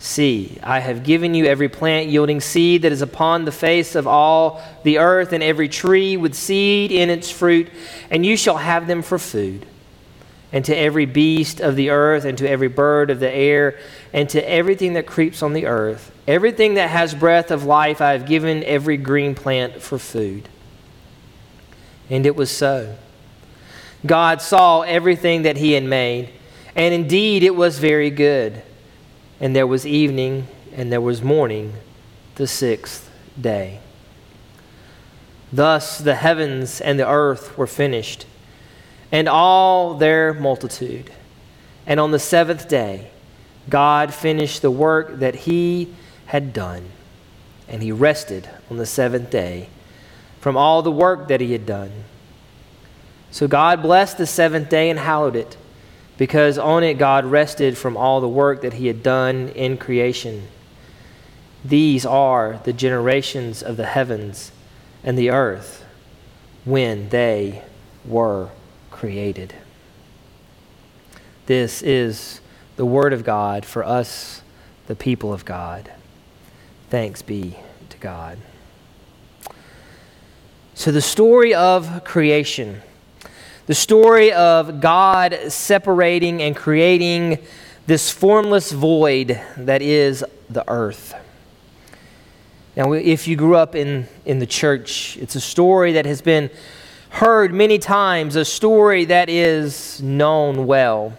See, 0.01 0.59
I 0.63 0.79
have 0.79 1.03
given 1.03 1.35
you 1.35 1.47
every 1.47 1.69
plant 1.69 2.09
yielding 2.09 2.41
seed 2.41 2.83
that 2.83 2.93
is 2.93 3.03
upon 3.03 3.45
the 3.45 3.53
face 3.53 3.97
of 3.97 4.07
all 4.07 4.63
the 4.85 4.99
earth, 4.99 5.33
and 5.33 5.43
every 5.43 5.69
tree 5.69 6.17
with 6.17 6.35
seed 6.35 6.93
in 6.93 7.11
its 7.11 7.31
fruit, 7.31 7.69
and 8.11 8.25
you 8.25 8.37
shall 8.37 8.59
have 8.59 8.87
them 8.87 9.03
for 9.03 9.19
food. 9.19 9.67
And 10.53 10.65
to 10.65 10.75
every 10.75 11.05
beast 11.05 11.61
of 11.61 11.75
the 11.75 11.91
earth, 11.91 12.25
and 12.25 12.39
to 12.39 12.49
every 12.49 12.69
bird 12.69 13.11
of 13.11 13.19
the 13.19 13.31
air, 13.31 13.79
and 14.13 14.29
to 14.31 14.49
everything 14.49 14.95
that 14.95 15.07
creeps 15.07 15.43
on 15.43 15.53
the 15.53 15.67
earth, 15.67 16.13
everything 16.29 16.75
that 16.75 16.91
has 16.91 17.13
breath 17.13 17.51
of 17.51 17.65
life, 17.65 18.01
I 18.01 18.13
have 18.13 18.25
given 18.25 18.63
every 18.65 18.97
green 18.97 19.35
plant 19.35 19.83
for 19.83 19.99
food. 19.99 20.49
And 22.09 22.25
it 22.25 22.37
was 22.37 22.51
so. 22.51 22.97
God 24.07 24.41
saw 24.41 24.83
everything 24.83 25.43
that 25.43 25.57
He 25.57 25.73
had 25.73 25.85
made, 25.85 26.31
and 26.77 26.95
indeed 26.95 27.43
it 27.43 27.57
was 27.57 27.81
very 27.81 28.11
good. 28.11 28.63
And 29.41 29.55
there 29.55 29.67
was 29.67 29.87
evening, 29.87 30.49
and 30.75 30.91
there 30.91 31.01
was 31.01 31.23
morning, 31.23 31.75
the 32.35 32.47
sixth 32.47 33.11
day. 33.41 33.81
Thus 35.53 35.99
the 35.99 36.17
heavens 36.17 36.81
and 36.81 36.99
the 36.99 37.09
earth 37.09 37.57
were 37.57 37.67
finished, 37.67 38.27
and 39.11 39.29
all 39.29 39.95
their 39.95 40.35
multitude. 40.35 41.11
And 41.87 41.99
on 41.99 42.11
the 42.11 42.19
seventh 42.19 42.69
day, 42.69 43.11
God 43.69 44.13
finished 44.13 44.63
the 44.63 44.71
work 44.71 45.21
that 45.21 45.35
he 45.35 45.95
had 46.27 46.53
done, 46.53 46.91
and 47.69 47.83
he 47.83 47.93
rested 47.93 48.49
on 48.71 48.77
the 48.77 48.87
seventh 48.87 49.31
day 49.31 49.69
from 50.41 50.57
all 50.57 50.83
the 50.83 50.91
work 50.91 51.29
that 51.29 51.41
he 51.41 51.53
had 51.53 51.67
done. 51.67 52.05
So 53.31 53.47
God 53.47 53.83
blessed 53.83 54.19
the 54.19 54.27
seventh 54.27 54.69
day 54.69 54.91
and 54.91 54.99
hallowed 54.99 55.37
it 55.37 55.57
because 56.19 56.59
on 56.59 56.83
it 56.83 56.95
God 56.95 57.25
rested 57.25 57.79
from 57.79 57.97
all 57.97 58.21
the 58.21 58.29
work 58.29 58.61
that 58.63 58.75
he 58.75 58.89
had 58.89 59.03
done 59.03 59.49
in 59.51 59.79
creation. 59.79 60.49
These 61.65 62.05
are 62.05 62.61
the 62.65 62.73
generations 62.73 63.63
of 63.63 63.77
the 63.77 63.87
heavens 63.87 64.53
and 65.03 65.17
the 65.17 65.31
earth 65.31 65.85
when 66.65 67.09
they 67.09 67.63
were 68.05 68.51
created. 68.91 69.55
This 71.47 71.83
is 71.83 72.41
the 72.77 72.85
word 72.85 73.13
of 73.13 73.25
God 73.25 73.65
for 73.65 73.85
us, 73.85 74.43
the 74.89 74.97
people 74.97 75.33
of 75.33 75.45
God. 75.45 75.91
Thanks 76.91 77.23
be 77.23 77.57
to 77.91 77.99
God. 77.99 78.39
So, 80.75 80.93
the 80.93 81.01
story 81.01 81.55
of 81.55 82.05
creation 82.05 82.83
the 83.69 83.75
story 83.75 84.33
of 84.33 84.81
God 84.81 85.39
separating 85.49 86.41
and 86.41 86.57
creating 86.57 87.37
this 87.87 88.11
formless 88.11 88.73
void 88.73 89.39
that 89.59 89.83
is 89.83 90.25
the 90.49 90.65
earth. 90.71 91.15
Now, 92.75 92.93
if 92.93 93.29
you 93.29 93.37
grew 93.37 93.57
up 93.57 93.75
in, 93.75 94.09
in 94.25 94.39
the 94.39 94.47
church, 94.47 95.19
it's 95.19 95.35
a 95.35 95.41
story 95.41 95.93
that 95.93 96.07
has 96.07 96.23
been 96.23 96.49
heard 97.11 97.53
many 97.53 97.79
times, 97.79 98.37
a 98.37 98.45
story 98.47 99.05
that 99.05 99.29
is 99.29 100.01
known 100.01 100.67
well. 100.67 101.19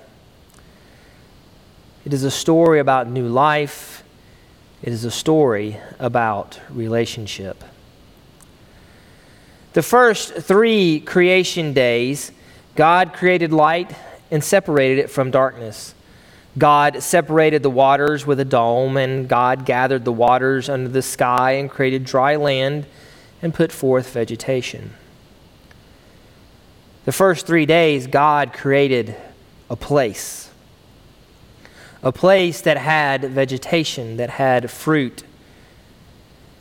It 2.03 2.13
is 2.13 2.23
a 2.23 2.31
story 2.31 2.79
about 2.79 3.07
new 3.07 3.27
life, 3.27 4.03
it 4.81 4.91
is 4.91 5.05
a 5.05 5.11
story 5.11 5.77
about 5.99 6.59
relationship. 6.71 7.63
The 9.73 9.83
first 9.83 10.33
three 10.33 10.99
creation 10.99 11.73
days 11.73 12.31
God 12.79 13.11
created 13.11 13.51
light 13.51 13.93
and 14.31 14.41
separated 14.41 14.99
it 14.99 15.09
from 15.09 15.31
darkness. 15.31 15.93
God 16.57 17.03
separated 17.03 17.61
the 17.61 17.69
waters 17.69 18.25
with 18.25 18.39
a 18.39 18.45
dome, 18.45 18.95
and 18.95 19.27
God 19.27 19.65
gathered 19.65 20.05
the 20.05 20.13
waters 20.13 20.69
under 20.69 20.87
the 20.87 21.01
sky 21.01 21.51
and 21.51 21.69
created 21.69 22.05
dry 22.05 22.37
land 22.37 22.85
and 23.41 23.53
put 23.53 23.73
forth 23.73 24.13
vegetation. 24.13 24.93
The 27.03 27.11
first 27.11 27.45
three 27.45 27.65
days, 27.65 28.07
God 28.07 28.53
created 28.53 29.13
a 29.69 29.75
place. 29.75 30.49
A 32.01 32.13
place 32.13 32.61
that 32.61 32.77
had 32.77 33.23
vegetation, 33.25 34.15
that 34.15 34.29
had 34.29 34.71
fruit. 34.71 35.23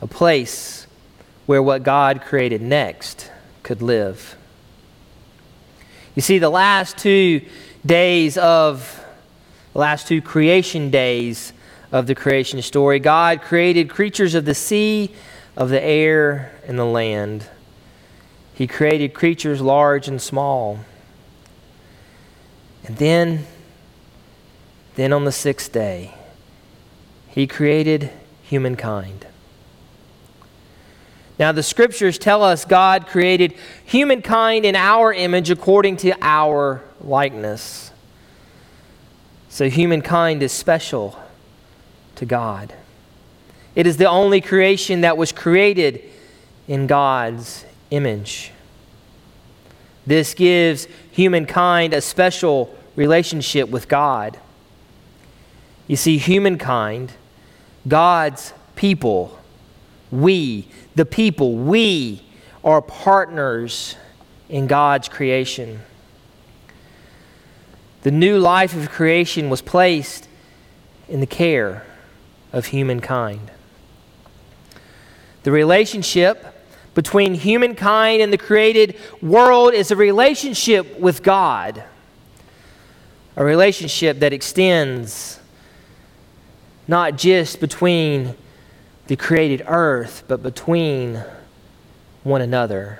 A 0.01 0.07
place 0.07 0.85
where 1.45 1.63
what 1.63 1.83
God 1.83 2.21
created 2.21 2.61
next 2.61 3.31
could 3.63 3.81
live. 3.81 4.35
You 6.19 6.21
see, 6.21 6.37
the 6.37 6.49
last 6.49 6.97
two 6.97 7.45
days 7.85 8.37
of, 8.37 9.01
the 9.71 9.79
last 9.79 10.05
two 10.05 10.21
creation 10.21 10.89
days 10.89 11.53
of 11.93 12.07
the 12.07 12.13
creation 12.13 12.61
story, 12.61 12.99
God 12.99 13.41
created 13.41 13.89
creatures 13.89 14.35
of 14.35 14.43
the 14.43 14.53
sea, 14.53 15.15
of 15.55 15.69
the 15.69 15.81
air, 15.81 16.51
and 16.67 16.77
the 16.77 16.83
land. 16.83 17.45
He 18.53 18.67
created 18.67 19.13
creatures 19.13 19.61
large 19.61 20.09
and 20.09 20.21
small. 20.21 20.79
And 22.83 22.97
then, 22.97 23.45
then 24.95 25.13
on 25.13 25.23
the 25.23 25.31
sixth 25.31 25.71
day, 25.71 26.15
he 27.29 27.47
created 27.47 28.09
humankind. 28.43 29.25
Now, 31.39 31.53
the 31.53 31.63
scriptures 31.63 32.17
tell 32.17 32.43
us 32.43 32.65
God 32.65 33.07
created 33.07 33.55
humankind 33.85 34.65
in 34.65 34.75
our 34.75 35.13
image 35.13 35.49
according 35.49 35.95
to 35.97 36.13
our 36.21 36.83
likeness. 36.99 37.91
So, 39.47 39.69
humankind 39.69 40.43
is 40.43 40.51
special 40.51 41.17
to 42.15 42.25
God. 42.25 42.73
It 43.73 43.87
is 43.87 43.95
the 43.95 44.09
only 44.09 44.41
creation 44.41 45.01
that 45.01 45.15
was 45.15 45.31
created 45.31 46.03
in 46.67 46.87
God's 46.87 47.65
image. 47.89 48.51
This 50.05 50.33
gives 50.33 50.87
humankind 51.11 51.93
a 51.93 52.01
special 52.01 52.75
relationship 52.97 53.69
with 53.69 53.87
God. 53.87 54.37
You 55.87 55.95
see, 55.95 56.17
humankind, 56.17 57.13
God's 57.87 58.53
people, 58.75 59.39
we, 60.11 60.67
the 60.99 61.05
people, 61.05 61.55
we 61.55 62.21
are 62.61 62.81
partners 62.81 63.95
in 64.49 64.67
God's 64.67 65.07
creation. 65.07 65.79
The 68.01 68.11
new 68.11 68.37
life 68.37 68.75
of 68.75 68.89
creation 68.89 69.49
was 69.49 69.61
placed 69.61 70.27
in 71.07 71.21
the 71.21 71.25
care 71.25 71.85
of 72.51 72.65
humankind. 72.65 73.49
The 75.43 75.53
relationship 75.53 76.45
between 76.95 77.33
humankind 77.33 78.21
and 78.21 78.33
the 78.33 78.37
created 78.37 78.97
world 79.21 79.73
is 79.73 79.91
a 79.91 79.95
relationship 79.95 80.99
with 80.99 81.23
God, 81.23 81.81
a 83.37 83.45
relationship 83.45 84.19
that 84.19 84.33
extends 84.33 85.39
not 86.89 87.15
just 87.15 87.61
between 87.61 88.35
the 89.09 89.15
created 89.15 89.63
earth, 89.67 90.23
but 90.27 90.43
between 90.43 91.23
one 92.21 92.41
another, 92.41 92.99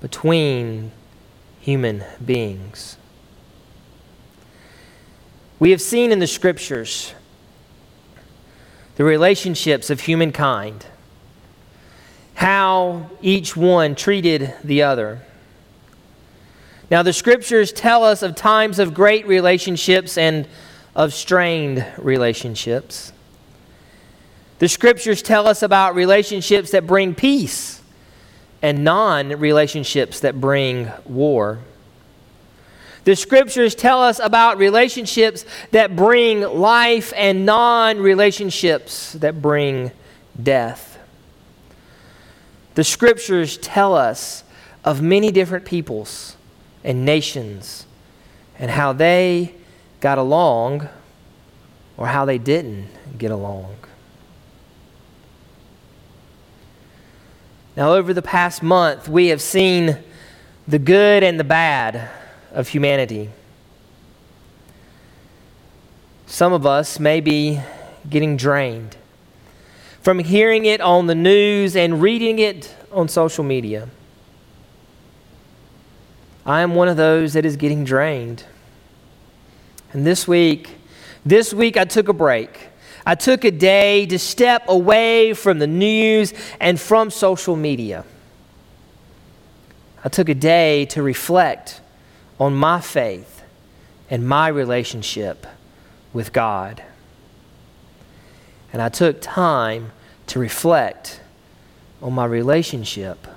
between 0.00 0.90
human 1.60 2.02
beings. 2.24 2.96
We 5.60 5.70
have 5.70 5.80
seen 5.80 6.10
in 6.10 6.18
the 6.18 6.26
scriptures 6.26 7.14
the 8.96 9.04
relationships 9.04 9.88
of 9.88 10.00
humankind, 10.00 10.84
how 12.34 13.08
each 13.22 13.56
one 13.56 13.94
treated 13.94 14.52
the 14.64 14.82
other. 14.82 15.20
Now, 16.90 17.04
the 17.04 17.12
scriptures 17.12 17.70
tell 17.70 18.02
us 18.02 18.22
of 18.22 18.34
times 18.34 18.80
of 18.80 18.94
great 18.94 19.28
relationships 19.28 20.18
and 20.18 20.48
of 20.96 21.14
strained 21.14 21.86
relationships. 21.98 23.12
The 24.58 24.68
scriptures 24.68 25.22
tell 25.22 25.46
us 25.46 25.62
about 25.62 25.94
relationships 25.94 26.70
that 26.70 26.86
bring 26.86 27.14
peace 27.14 27.82
and 28.62 28.84
non 28.84 29.28
relationships 29.38 30.20
that 30.20 30.40
bring 30.40 30.90
war. 31.04 31.60
The 33.04 33.14
scriptures 33.14 33.74
tell 33.74 34.02
us 34.02 34.18
about 34.18 34.58
relationships 34.58 35.44
that 35.70 35.94
bring 35.94 36.40
life 36.40 37.12
and 37.16 37.46
non 37.46 37.98
relationships 37.98 39.12
that 39.12 39.40
bring 39.40 39.92
death. 40.42 40.98
The 42.74 42.84
scriptures 42.84 43.58
tell 43.58 43.94
us 43.94 44.42
of 44.84 45.02
many 45.02 45.30
different 45.30 45.64
peoples 45.64 46.36
and 46.82 47.04
nations 47.04 47.86
and 48.58 48.70
how 48.70 48.92
they 48.92 49.54
got 50.00 50.18
along 50.18 50.88
or 51.96 52.08
how 52.08 52.24
they 52.24 52.38
didn't 52.38 52.88
get 53.18 53.30
along. 53.30 53.76
Now, 57.76 57.92
over 57.92 58.14
the 58.14 58.22
past 58.22 58.62
month, 58.62 59.06
we 59.06 59.26
have 59.26 59.42
seen 59.42 59.98
the 60.66 60.78
good 60.78 61.22
and 61.22 61.38
the 61.38 61.44
bad 61.44 62.08
of 62.50 62.68
humanity. 62.68 63.28
Some 66.26 66.54
of 66.54 66.64
us 66.64 66.98
may 66.98 67.20
be 67.20 67.60
getting 68.08 68.36
drained 68.36 68.96
from 70.00 70.20
hearing 70.20 70.64
it 70.64 70.80
on 70.80 71.06
the 71.06 71.14
news 71.14 71.76
and 71.76 72.00
reading 72.00 72.38
it 72.38 72.74
on 72.92 73.08
social 73.08 73.44
media. 73.44 73.88
I 76.46 76.62
am 76.62 76.76
one 76.76 76.86
of 76.86 76.96
those 76.96 77.32
that 77.32 77.44
is 77.44 77.56
getting 77.56 77.84
drained. 77.84 78.44
And 79.92 80.06
this 80.06 80.28
week, 80.28 80.76
this 81.24 81.52
week 81.52 81.76
I 81.76 81.84
took 81.84 82.08
a 82.08 82.12
break. 82.12 82.68
I 83.08 83.14
took 83.14 83.44
a 83.44 83.52
day 83.52 84.04
to 84.06 84.18
step 84.18 84.68
away 84.68 85.32
from 85.32 85.60
the 85.60 85.68
news 85.68 86.34
and 86.58 86.78
from 86.78 87.10
social 87.10 87.54
media. 87.54 88.04
I 90.04 90.08
took 90.08 90.28
a 90.28 90.34
day 90.34 90.86
to 90.86 91.04
reflect 91.04 91.80
on 92.40 92.54
my 92.56 92.80
faith 92.80 93.42
and 94.10 94.28
my 94.28 94.48
relationship 94.48 95.46
with 96.12 96.32
God. 96.32 96.82
And 98.72 98.82
I 98.82 98.88
took 98.88 99.20
time 99.20 99.92
to 100.26 100.40
reflect 100.40 101.20
on 102.02 102.12
my 102.12 102.24
relationship 102.24 103.28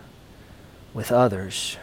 with 0.95 1.11
others. 1.11 1.77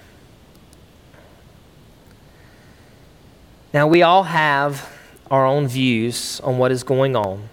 Now, 3.72 3.86
we 3.86 4.02
all 4.02 4.24
have 4.24 4.92
our 5.30 5.46
own 5.46 5.68
views 5.68 6.40
on 6.40 6.58
what 6.58 6.72
is 6.72 6.82
going 6.82 7.14
on. 7.14 7.48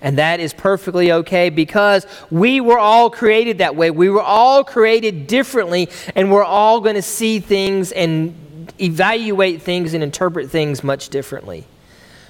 And 0.00 0.18
that 0.18 0.38
is 0.38 0.52
perfectly 0.52 1.10
okay 1.10 1.50
because 1.50 2.06
we 2.30 2.60
were 2.60 2.78
all 2.78 3.10
created 3.10 3.58
that 3.58 3.74
way. 3.74 3.90
We 3.90 4.08
were 4.08 4.22
all 4.22 4.62
created 4.62 5.26
differently, 5.26 5.88
and 6.14 6.30
we're 6.30 6.44
all 6.44 6.80
going 6.80 6.94
to 6.94 7.02
see 7.02 7.40
things 7.40 7.90
and 7.90 8.72
evaluate 8.80 9.62
things 9.62 9.94
and 9.94 10.04
interpret 10.04 10.50
things 10.50 10.84
much 10.84 11.08
differently. 11.08 11.66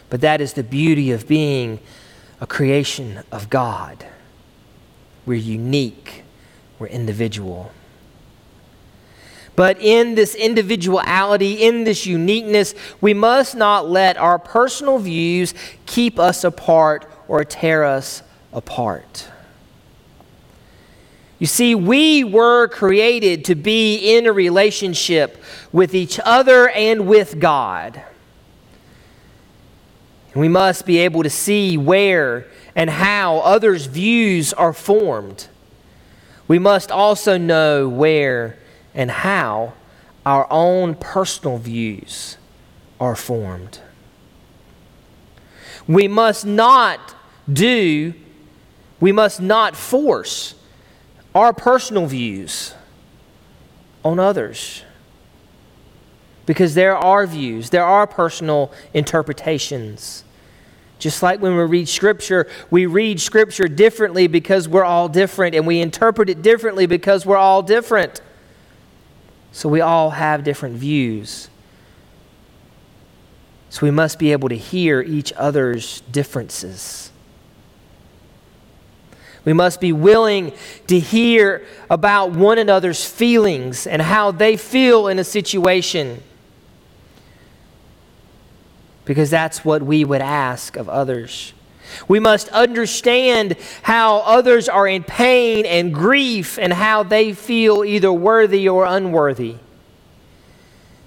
But 0.08 0.22
that 0.22 0.40
is 0.40 0.54
the 0.54 0.62
beauty 0.62 1.10
of 1.10 1.28
being 1.28 1.80
a 2.40 2.46
creation 2.46 3.22
of 3.30 3.50
God. 3.50 4.06
We're 5.26 5.38
unique, 5.38 6.22
we're 6.78 6.86
individual. 6.86 7.72
But 9.56 9.80
in 9.80 10.14
this 10.14 10.34
individuality, 10.36 11.54
in 11.54 11.82
this 11.82 12.06
uniqueness, 12.06 12.74
we 13.00 13.12
must 13.12 13.56
not 13.56 13.90
let 13.90 14.16
our 14.16 14.38
personal 14.38 14.98
views 14.98 15.52
keep 15.84 16.18
us 16.18 16.44
apart 16.44 17.10
or 17.28 17.44
tear 17.44 17.84
us 17.84 18.22
apart. 18.52 19.28
You 21.38 21.46
see, 21.46 21.74
we 21.74 22.24
were 22.24 22.66
created 22.66 23.44
to 23.44 23.54
be 23.54 24.16
in 24.16 24.26
a 24.26 24.32
relationship 24.32 25.40
with 25.70 25.94
each 25.94 26.18
other 26.24 26.68
and 26.70 27.06
with 27.06 27.38
God. 27.38 28.02
And 30.32 30.40
we 30.40 30.48
must 30.48 30.84
be 30.84 30.98
able 30.98 31.22
to 31.22 31.30
see 31.30 31.76
where 31.76 32.46
and 32.74 32.90
how 32.90 33.38
others' 33.38 33.86
views 33.86 34.52
are 34.52 34.72
formed. 34.72 35.46
We 36.48 36.58
must 36.58 36.90
also 36.90 37.38
know 37.38 37.88
where 37.88 38.58
and 38.94 39.10
how 39.10 39.74
our 40.26 40.46
own 40.50 40.94
personal 40.96 41.58
views 41.58 42.36
are 42.98 43.14
formed. 43.14 43.78
We 45.86 46.08
must 46.08 46.44
not 46.44 47.14
do, 47.52 48.14
we 49.00 49.12
must 49.12 49.40
not 49.40 49.76
force 49.76 50.54
our 51.34 51.52
personal 51.52 52.06
views 52.06 52.74
on 54.04 54.18
others. 54.18 54.82
Because 56.46 56.74
there 56.74 56.96
are 56.96 57.26
views, 57.26 57.70
there 57.70 57.84
are 57.84 58.06
personal 58.06 58.72
interpretations. 58.94 60.24
Just 60.98 61.22
like 61.22 61.40
when 61.40 61.56
we 61.56 61.62
read 61.62 61.88
Scripture, 61.88 62.48
we 62.70 62.86
read 62.86 63.20
Scripture 63.20 63.68
differently 63.68 64.26
because 64.26 64.68
we're 64.68 64.84
all 64.84 65.08
different, 65.08 65.54
and 65.54 65.66
we 65.66 65.80
interpret 65.80 66.28
it 66.28 66.42
differently 66.42 66.86
because 66.86 67.24
we're 67.24 67.36
all 67.36 67.62
different. 67.62 68.20
So 69.52 69.68
we 69.68 69.80
all 69.80 70.10
have 70.10 70.42
different 70.42 70.76
views. 70.76 71.48
So 73.70 73.86
we 73.86 73.90
must 73.90 74.18
be 74.18 74.32
able 74.32 74.48
to 74.48 74.56
hear 74.56 75.02
each 75.02 75.32
other's 75.34 76.00
differences. 76.10 77.12
We 79.48 79.54
must 79.54 79.80
be 79.80 79.94
willing 79.94 80.52
to 80.88 81.00
hear 81.00 81.64
about 81.88 82.32
one 82.32 82.58
another's 82.58 83.02
feelings 83.06 83.86
and 83.86 84.02
how 84.02 84.30
they 84.30 84.58
feel 84.58 85.08
in 85.08 85.18
a 85.18 85.24
situation. 85.24 86.22
Because 89.06 89.30
that's 89.30 89.64
what 89.64 89.82
we 89.82 90.04
would 90.04 90.20
ask 90.20 90.76
of 90.76 90.90
others. 90.90 91.54
We 92.08 92.20
must 92.20 92.50
understand 92.50 93.56
how 93.80 94.18
others 94.18 94.68
are 94.68 94.86
in 94.86 95.02
pain 95.02 95.64
and 95.64 95.94
grief 95.94 96.58
and 96.58 96.70
how 96.70 97.02
they 97.02 97.32
feel 97.32 97.86
either 97.86 98.12
worthy 98.12 98.68
or 98.68 98.84
unworthy. 98.84 99.54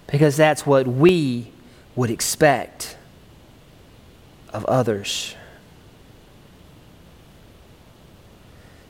Because 0.08 0.36
that's 0.36 0.65
what 0.65 0.88
we 0.88 1.51
would 1.95 2.10
expect 2.10 2.97
of 4.51 4.65
others. 4.65 5.36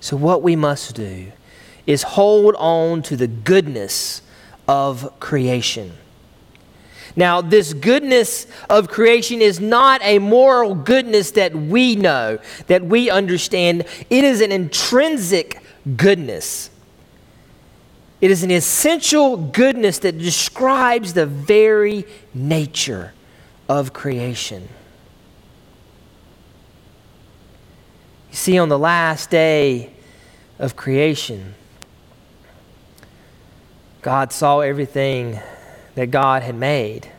So, 0.01 0.17
what 0.17 0.41
we 0.41 0.55
must 0.55 0.95
do 0.95 1.31
is 1.85 2.03
hold 2.03 2.55
on 2.55 3.03
to 3.03 3.15
the 3.15 3.27
goodness 3.27 4.21
of 4.67 5.19
creation. 5.19 5.93
Now, 7.15 7.41
this 7.41 7.73
goodness 7.73 8.47
of 8.69 8.87
creation 8.87 9.41
is 9.41 9.59
not 9.59 10.01
a 10.03 10.19
moral 10.19 10.75
goodness 10.75 11.31
that 11.31 11.53
we 11.53 11.95
know, 11.95 12.39
that 12.67 12.83
we 12.83 13.09
understand. 13.09 13.85
It 14.09 14.23
is 14.23 14.41
an 14.41 14.51
intrinsic 14.51 15.61
goodness. 15.97 16.69
It 18.21 18.31
is 18.31 18.43
an 18.43 18.51
essential 18.51 19.35
goodness 19.35 19.99
that 19.99 20.17
describes 20.17 21.13
the 21.13 21.25
very 21.25 22.05
nature 22.33 23.13
of 23.67 23.93
creation. 23.93 24.69
You 28.29 28.37
see, 28.37 28.57
on 28.57 28.69
the 28.69 28.79
last 28.79 29.29
day 29.29 29.90
of 30.61 30.75
creation, 30.75 31.55
God 34.03 34.31
saw 34.31 34.59
everything 34.59 35.39
that 35.95 36.11
God 36.11 36.43
had 36.43 36.55
made, 36.55 37.09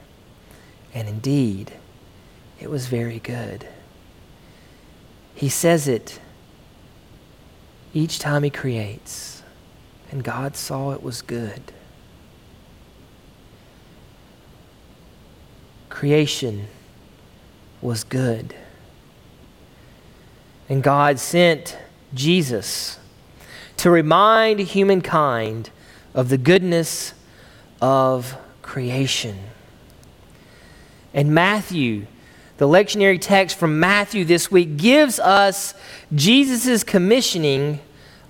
and 0.94 1.08
indeed, 1.08 1.72
it 2.60 2.70
was 2.70 2.86
very 2.86 3.18
good. 3.18 3.66
He 5.34 5.48
says 5.48 5.88
it 5.88 6.20
each 7.92 8.20
time 8.20 8.44
He 8.44 8.50
creates, 8.50 9.42
and 10.12 10.22
God 10.22 10.54
saw 10.54 10.92
it 10.92 11.02
was 11.02 11.20
good. 11.20 11.72
Creation 15.88 16.68
was 17.80 18.04
good. 18.04 18.54
And 20.68 20.80
God 20.80 21.18
sent 21.18 21.76
Jesus 22.14 23.00
to 23.82 23.90
remind 23.90 24.60
humankind 24.60 25.68
of 26.14 26.28
the 26.28 26.38
goodness 26.38 27.14
of 27.80 28.36
creation. 28.62 29.36
And 31.12 31.34
Matthew, 31.34 32.06
the 32.58 32.68
lectionary 32.68 33.20
text 33.20 33.58
from 33.58 33.80
Matthew 33.80 34.24
this 34.24 34.52
week, 34.52 34.76
gives 34.76 35.18
us 35.18 35.74
Jesus' 36.14 36.84
commissioning 36.84 37.80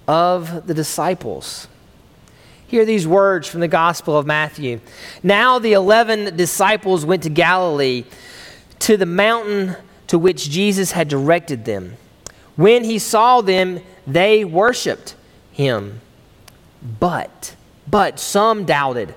of 0.09 0.67
the 0.67 0.73
disciples. 0.73 1.69
Hear 2.67 2.87
these 2.87 3.07
words 3.07 3.47
from 3.47 3.61
the 3.61 3.69
Gospel 3.69 4.17
of 4.17 4.25
Matthew. 4.25 4.81
Now 5.23 5.59
the 5.59 5.75
eleven 5.75 6.35
disciples 6.35 7.05
went 7.05 7.25
to 7.25 7.29
Galilee, 7.29 8.05
to 8.79 8.97
the 8.97 9.05
mountain 9.05 9.77
to 10.07 10.19
which 10.19 10.49
Jesus 10.49 10.93
had 10.93 11.09
directed 11.09 11.67
them. 11.67 11.99
When 12.57 12.85
he 12.85 12.99
saw 12.99 13.43
them, 13.43 13.83
they 14.07 14.47
worshiped 14.47 15.15
him. 15.53 16.01
But, 16.99 17.55
but 17.89 18.19
some 18.19 18.65
doubted. 18.65 19.15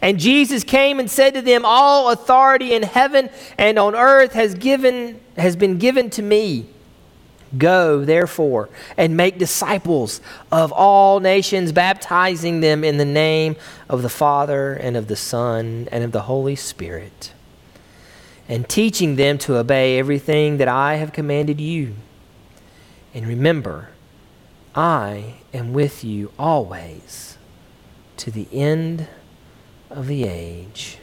And 0.00 0.18
Jesus 0.18 0.64
came 0.64 0.98
and 0.98 1.10
said 1.10 1.34
to 1.34 1.42
them, 1.42 1.62
All 1.64 2.10
authority 2.10 2.74
in 2.74 2.82
heaven 2.82 3.30
and 3.58 3.78
on 3.78 3.94
earth 3.94 4.32
has, 4.32 4.54
given, 4.54 5.20
has 5.36 5.56
been 5.56 5.78
given 5.78 6.10
to 6.10 6.22
me. 6.22 6.66
Go, 7.56 8.04
therefore, 8.04 8.68
and 8.96 9.16
make 9.16 9.38
disciples 9.38 10.20
of 10.50 10.72
all 10.72 11.20
nations, 11.20 11.70
baptizing 11.70 12.60
them 12.60 12.82
in 12.82 12.96
the 12.96 13.04
name 13.04 13.54
of 13.88 14.02
the 14.02 14.08
Father 14.08 14.72
and 14.72 14.96
of 14.96 15.06
the 15.06 15.16
Son 15.16 15.88
and 15.92 16.02
of 16.02 16.10
the 16.10 16.22
Holy 16.22 16.56
Spirit, 16.56 17.32
and 18.48 18.68
teaching 18.68 19.14
them 19.14 19.38
to 19.38 19.56
obey 19.56 19.98
everything 19.98 20.56
that 20.56 20.66
I 20.66 20.96
have 20.96 21.12
commanded 21.12 21.60
you. 21.60 21.94
And 23.12 23.24
remember, 23.24 23.90
I 24.74 25.34
am 25.52 25.72
with 25.72 26.02
you 26.02 26.32
always 26.38 27.38
to 28.16 28.30
the 28.30 28.48
end 28.52 29.06
of 29.88 30.08
the 30.08 30.24
age. 30.24 30.98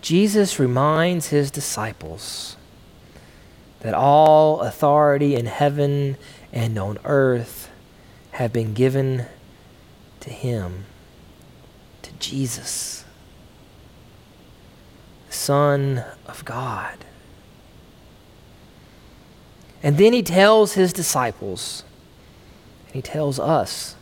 Jesus 0.00 0.60
reminds 0.60 1.28
his 1.30 1.50
disciples 1.50 2.56
that 3.80 3.92
all 3.92 4.60
authority 4.60 5.34
in 5.34 5.46
heaven 5.46 6.16
and 6.52 6.78
on 6.78 6.98
earth 7.04 7.70
have 8.32 8.52
been 8.52 8.72
given 8.72 9.26
to 10.20 10.30
him, 10.30 10.84
to 12.02 12.12
Jesus, 12.20 13.04
the 15.26 15.34
Son 15.34 16.04
of 16.26 16.44
God. 16.44 16.98
And 19.82 19.98
then 19.98 20.12
he 20.12 20.22
tells 20.22 20.72
his 20.72 20.92
disciples, 20.92 21.84
and 22.86 22.94
he 22.94 23.02
tells 23.02 23.38
us, 23.38 23.94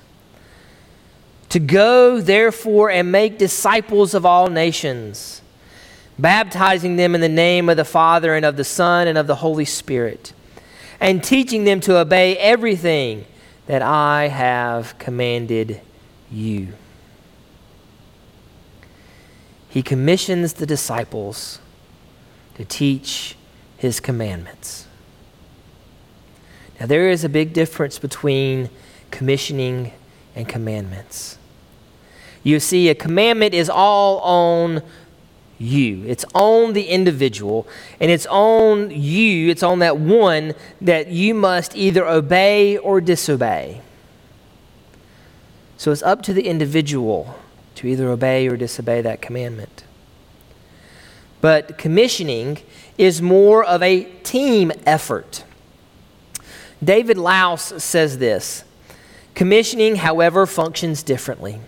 to 1.50 1.58
go, 1.60 2.20
therefore, 2.20 2.90
and 2.90 3.12
make 3.12 3.38
disciples 3.38 4.14
of 4.14 4.26
all 4.26 4.48
nations, 4.48 5.40
baptizing 6.18 6.96
them 6.96 7.14
in 7.14 7.20
the 7.20 7.28
name 7.28 7.68
of 7.68 7.76
the 7.76 7.84
Father 7.84 8.34
and 8.34 8.44
of 8.44 8.56
the 8.56 8.64
Son 8.64 9.06
and 9.06 9.18
of 9.18 9.26
the 9.26 9.36
Holy 9.36 9.64
Spirit, 9.64 10.32
and 11.00 11.22
teaching 11.22 11.64
them 11.64 11.80
to 11.80 11.98
obey 11.98 12.36
everything 12.38 13.24
that 13.66 13.82
I 13.82 14.28
have 14.28 14.98
commanded 14.98 15.80
you. 16.30 16.68
He 19.68 19.82
commissions 19.82 20.54
the 20.54 20.66
disciples 20.66 21.58
to 22.54 22.64
teach 22.64 23.36
his 23.76 24.00
commandments. 24.00 24.83
Now, 26.84 26.88
there 26.88 27.08
is 27.08 27.24
a 27.24 27.30
big 27.30 27.54
difference 27.54 27.98
between 27.98 28.68
commissioning 29.10 29.92
and 30.36 30.46
commandments. 30.46 31.38
You 32.42 32.60
see, 32.60 32.90
a 32.90 32.94
commandment 32.94 33.54
is 33.54 33.70
all 33.70 34.18
on 34.18 34.82
you. 35.58 36.04
It's 36.06 36.26
on 36.34 36.74
the 36.74 36.88
individual, 36.88 37.66
and 38.00 38.10
it's 38.10 38.26
on 38.26 38.90
you, 38.90 39.48
it's 39.48 39.62
on 39.62 39.78
that 39.78 39.96
one 39.96 40.52
that 40.82 41.08
you 41.08 41.32
must 41.32 41.74
either 41.74 42.06
obey 42.06 42.76
or 42.76 43.00
disobey. 43.00 43.80
So 45.78 45.90
it's 45.90 46.02
up 46.02 46.20
to 46.24 46.34
the 46.34 46.46
individual 46.46 47.34
to 47.76 47.88
either 47.88 48.10
obey 48.10 48.46
or 48.46 48.58
disobey 48.58 49.00
that 49.00 49.22
commandment. 49.22 49.84
But 51.40 51.78
commissioning 51.78 52.58
is 52.98 53.22
more 53.22 53.64
of 53.64 53.82
a 53.82 54.04
team 54.22 54.70
effort. 54.84 55.44
David 56.84 57.18
Lose 57.18 57.82
says 57.82 58.18
this 58.18 58.64
Commissioning, 59.34 59.96
however, 59.96 60.46
functions 60.46 61.02
differently. 61.02 61.60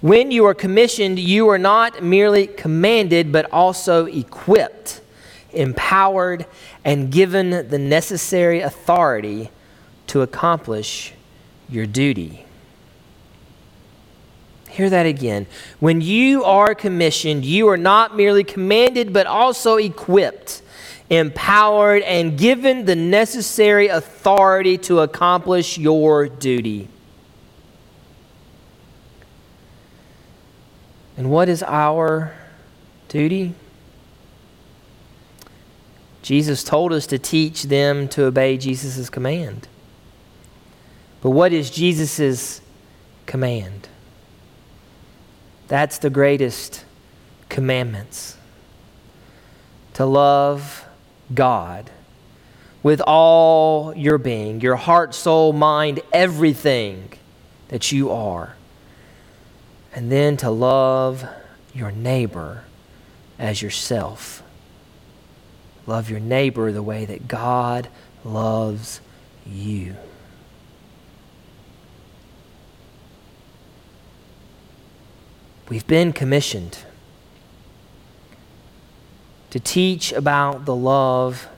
When 0.00 0.30
you 0.30 0.44
are 0.44 0.54
commissioned, 0.54 1.18
you 1.18 1.48
are 1.48 1.58
not 1.58 2.02
merely 2.02 2.46
commanded, 2.46 3.32
but 3.32 3.50
also 3.52 4.06
equipped, 4.06 5.00
empowered, 5.52 6.46
and 6.84 7.10
given 7.10 7.68
the 7.68 7.78
necessary 7.78 8.60
authority 8.60 9.50
to 10.06 10.22
accomplish 10.22 11.14
your 11.68 11.86
duty. 11.86 12.44
Hear 14.68 14.88
that 14.90 15.06
again. 15.06 15.46
When 15.80 16.00
you 16.00 16.44
are 16.44 16.74
commissioned, 16.74 17.44
you 17.44 17.68
are 17.68 17.76
not 17.76 18.16
merely 18.16 18.44
commanded, 18.44 19.12
but 19.12 19.26
also 19.26 19.76
equipped 19.76 20.62
empowered, 21.10 22.02
and 22.02 22.36
given 22.36 22.84
the 22.84 22.96
necessary 22.96 23.88
authority 23.88 24.76
to 24.78 25.00
accomplish 25.00 25.78
your 25.78 26.28
duty. 26.28 26.88
And 31.16 31.30
what 31.30 31.48
is 31.48 31.62
our 31.62 32.34
duty? 33.08 33.54
Jesus 36.22 36.62
told 36.62 36.92
us 36.92 37.06
to 37.06 37.18
teach 37.18 37.64
them 37.64 38.06
to 38.08 38.26
obey 38.26 38.58
Jesus' 38.58 39.08
command. 39.08 39.66
But 41.22 41.30
what 41.30 41.52
is 41.52 41.70
Jesus' 41.70 42.60
command? 43.26 43.88
That's 45.68 45.98
the 45.98 46.10
greatest 46.10 46.84
commandments 47.48 48.36
to 49.94 50.06
love 50.06 50.84
God 51.34 51.90
with 52.82 53.00
all 53.06 53.94
your 53.96 54.18
being, 54.18 54.60
your 54.60 54.76
heart, 54.76 55.14
soul, 55.14 55.52
mind, 55.52 56.00
everything 56.12 57.12
that 57.68 57.92
you 57.92 58.10
are. 58.10 58.54
And 59.94 60.12
then 60.12 60.36
to 60.38 60.50
love 60.50 61.24
your 61.74 61.90
neighbor 61.90 62.64
as 63.38 63.62
yourself. 63.62 64.42
Love 65.86 66.10
your 66.10 66.20
neighbor 66.20 66.70
the 66.70 66.82
way 66.82 67.04
that 67.04 67.28
God 67.28 67.88
loves 68.24 69.00
you. 69.46 69.96
We've 75.68 75.86
been 75.86 76.12
commissioned 76.12 76.78
to 79.50 79.60
teach 79.60 80.12
about 80.12 80.64
the 80.64 80.74
love 80.74 81.48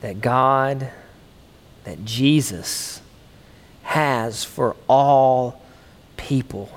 that 0.00 0.20
God, 0.20 0.90
that 1.84 2.04
Jesus 2.04 3.00
has 3.82 4.44
for 4.44 4.76
all 4.88 5.60
people. 6.16 6.70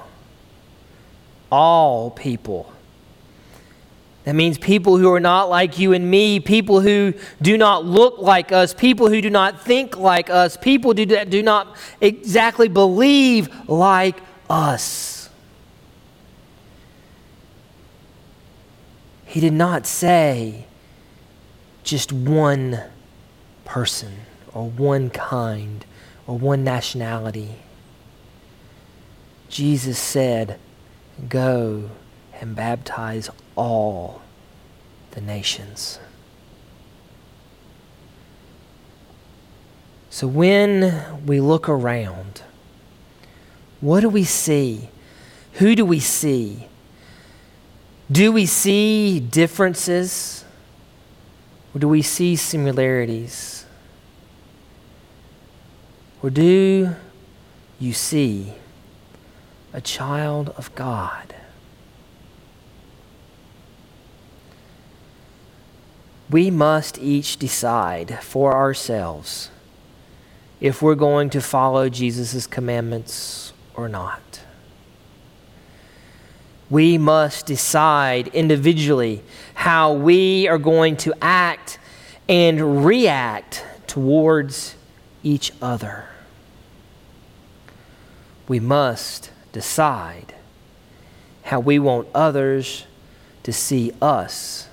All 1.51 2.12
people. 2.12 2.71
That 4.23 4.36
means 4.36 4.58
people 4.58 4.97
who 4.97 5.12
are 5.12 5.19
not 5.19 5.49
like 5.49 5.80
you 5.80 5.93
and 5.93 6.10
me, 6.10 6.39
people 6.39 6.80
who 6.80 7.13
do 7.41 7.58
not 7.58 7.86
look 7.86 8.19
like 8.19 8.51
us, 8.51 8.73
people 8.73 9.10
who 9.10 9.19
do 9.19 9.32
not 9.32 9.62
think 9.62 9.97
like 9.97 10.30
us, 10.30 10.58
people 10.58 10.93
who 10.93 11.06
do 11.06 11.43
not 11.43 11.75
exactly 11.99 12.67
believe 12.67 13.49
like 13.67 14.17
us. 14.49 15.11
He 19.32 19.39
did 19.39 19.54
not 19.54 19.88
say 19.88 20.65
just 21.86 22.12
one 22.12 22.82
person 23.63 24.12
or 24.54 24.70
one 24.70 25.10
kind 25.10 25.86
or 26.28 26.38
one 26.38 26.65
nationality. 26.65 27.56
Jesus 29.48 29.98
said, 29.98 30.60
Go 31.30 31.91
and 32.41 32.58
baptize 32.58 33.30
all 33.56 34.22
the 35.12 35.22
nations. 35.22 35.98
So 40.10 40.28
when 40.28 41.26
we 41.26 41.39
look 41.39 41.70
around, 41.70 42.41
what 43.80 44.02
do 44.02 44.10
we 44.10 44.26
see? 44.26 44.89
Who 45.54 45.74
do 45.74 45.86
we 45.86 46.02
see? 46.02 46.67
Do 48.12 48.32
we 48.32 48.45
see 48.45 49.19
differences? 49.19 50.43
Or 51.74 51.80
do 51.80 51.88
we 51.88 52.02
see 52.02 52.36
similarities? 52.36 53.65
Or 56.21 56.30
do 56.30 56.95
you 57.80 57.93
see 57.93 58.54
a 59.74 59.80
child 59.80 60.50
of 60.58 60.74
God? 60.76 61.36
we 66.32 66.50
must 66.50 66.97
each 66.97 67.38
decide 67.38 68.24
for 68.24 68.56
ourselves 68.56 69.52
if 70.62 70.82
we're 70.82 70.95
going 70.95 71.30
to 71.30 71.41
follow 71.41 71.89
Jesus' 71.89 72.47
commandments 72.47 73.52
or 73.76 73.89
not. 73.89 74.41
We 76.71 76.97
must 76.97 77.45
decide 77.45 78.29
individually 78.29 79.21
how 79.53 79.91
we 79.91 80.47
are 80.47 80.57
going 80.57 80.95
to 80.97 81.13
act 81.21 81.77
and 82.29 82.86
react 82.86 83.65
towards 83.88 84.75
each 85.21 85.51
other. 85.62 86.05
We 88.47 88.62
must 88.62 89.31
decide 89.51 90.34
how 91.43 91.60
we 91.60 91.77
want 91.77 92.07
others 92.15 92.86
to 93.43 93.51
see 93.51 93.91
us 94.01 94.69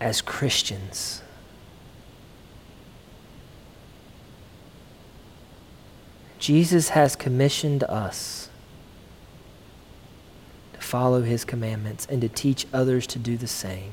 as 0.00 0.22
Christians. 0.22 1.20
Jesus 6.38 6.88
has 6.88 7.14
commissioned 7.14 7.84
us 7.84 8.41
follow 10.92 11.22
his 11.22 11.42
commandments 11.42 12.06
and 12.10 12.20
to 12.20 12.28
teach 12.28 12.66
others 12.70 13.06
to 13.06 13.18
do 13.18 13.34
the 13.38 13.46
same. 13.46 13.92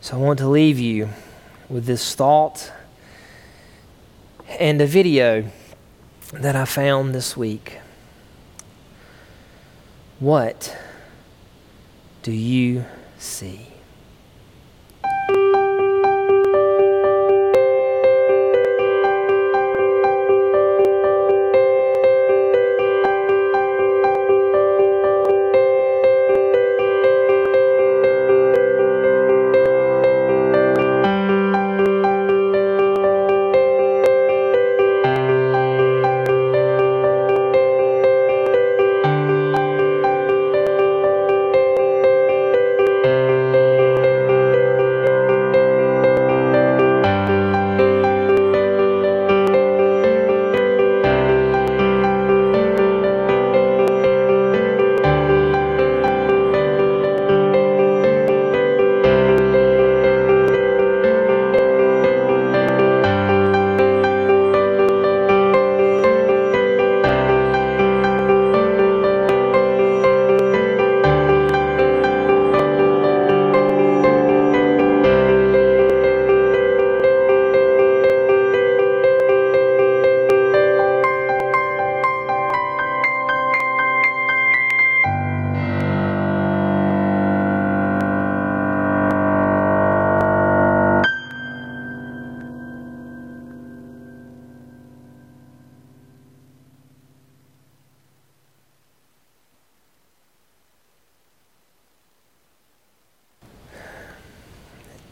So 0.00 0.16
I 0.16 0.18
want 0.18 0.38
to 0.38 0.48
leave 0.48 0.78
you 0.78 1.10
with 1.68 1.84
this 1.84 2.14
thought 2.14 2.72
and 4.58 4.80
a 4.80 4.86
video 4.86 5.50
that 6.32 6.56
I 6.56 6.64
found 6.64 7.14
this 7.14 7.36
week. 7.36 7.80
What 10.20 10.74
do 12.22 12.32
you 12.32 12.86
see? 13.18 13.66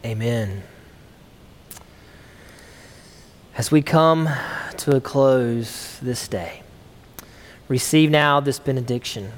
Amen. 0.05 0.61
As 3.55 3.71
we 3.71 3.81
come 3.81 4.29
to 4.77 4.95
a 4.95 5.01
close 5.01 5.97
this 5.99 6.27
day, 6.27 6.61
receive 7.67 8.11
now 8.11 8.39
this 8.39 8.59
benediction. 8.59 9.31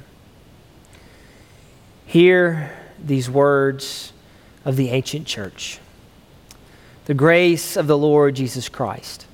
Hear 2.05 2.77
these 3.01 3.29
words 3.29 4.11
of 4.65 4.75
the 4.75 4.89
ancient 4.89 5.25
church. 5.25 5.79
The 7.05 7.13
grace 7.13 7.77
of 7.77 7.87
the 7.87 7.97
Lord 7.97 8.35
Jesus 8.35 8.67
Christ, 8.67 9.25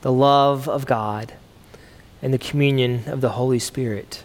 the 0.00 0.12
love 0.12 0.66
of 0.66 0.86
God, 0.86 1.34
and 2.22 2.32
the 2.32 2.38
communion 2.38 3.04
of 3.06 3.20
the 3.20 3.30
Holy 3.30 3.58
Spirit 3.58 4.24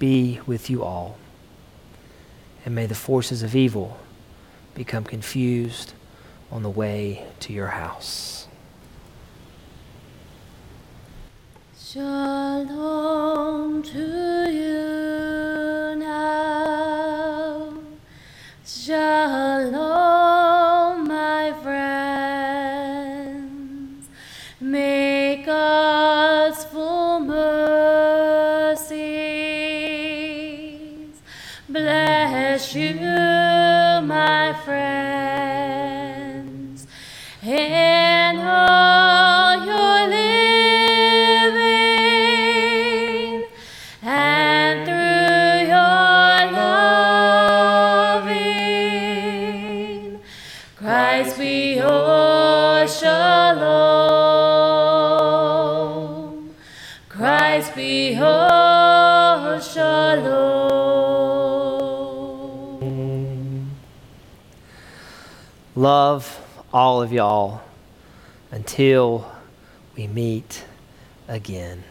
be 0.00 0.40
with 0.46 0.68
you 0.68 0.82
all. 0.82 1.16
And 2.64 2.74
may 2.74 2.86
the 2.86 2.96
forces 2.96 3.44
of 3.44 3.54
evil 3.54 3.98
become 4.78 5.04
confused 5.04 5.92
on 6.52 6.62
the 6.62 6.70
way 6.70 7.26
to 7.40 7.52
your 7.52 7.66
house. 7.66 8.46
Shalom 11.76 13.82
to 13.82 14.50
you 14.50 15.96
now. 15.98 17.74
Shalom, 18.64 19.76
my 21.08 21.52
friends. 21.62 21.98
Make 24.60 25.48
of 67.08 67.12
y'all 67.14 67.62
until 68.50 69.24
we 69.96 70.06
meet 70.06 70.62
again. 71.26 71.82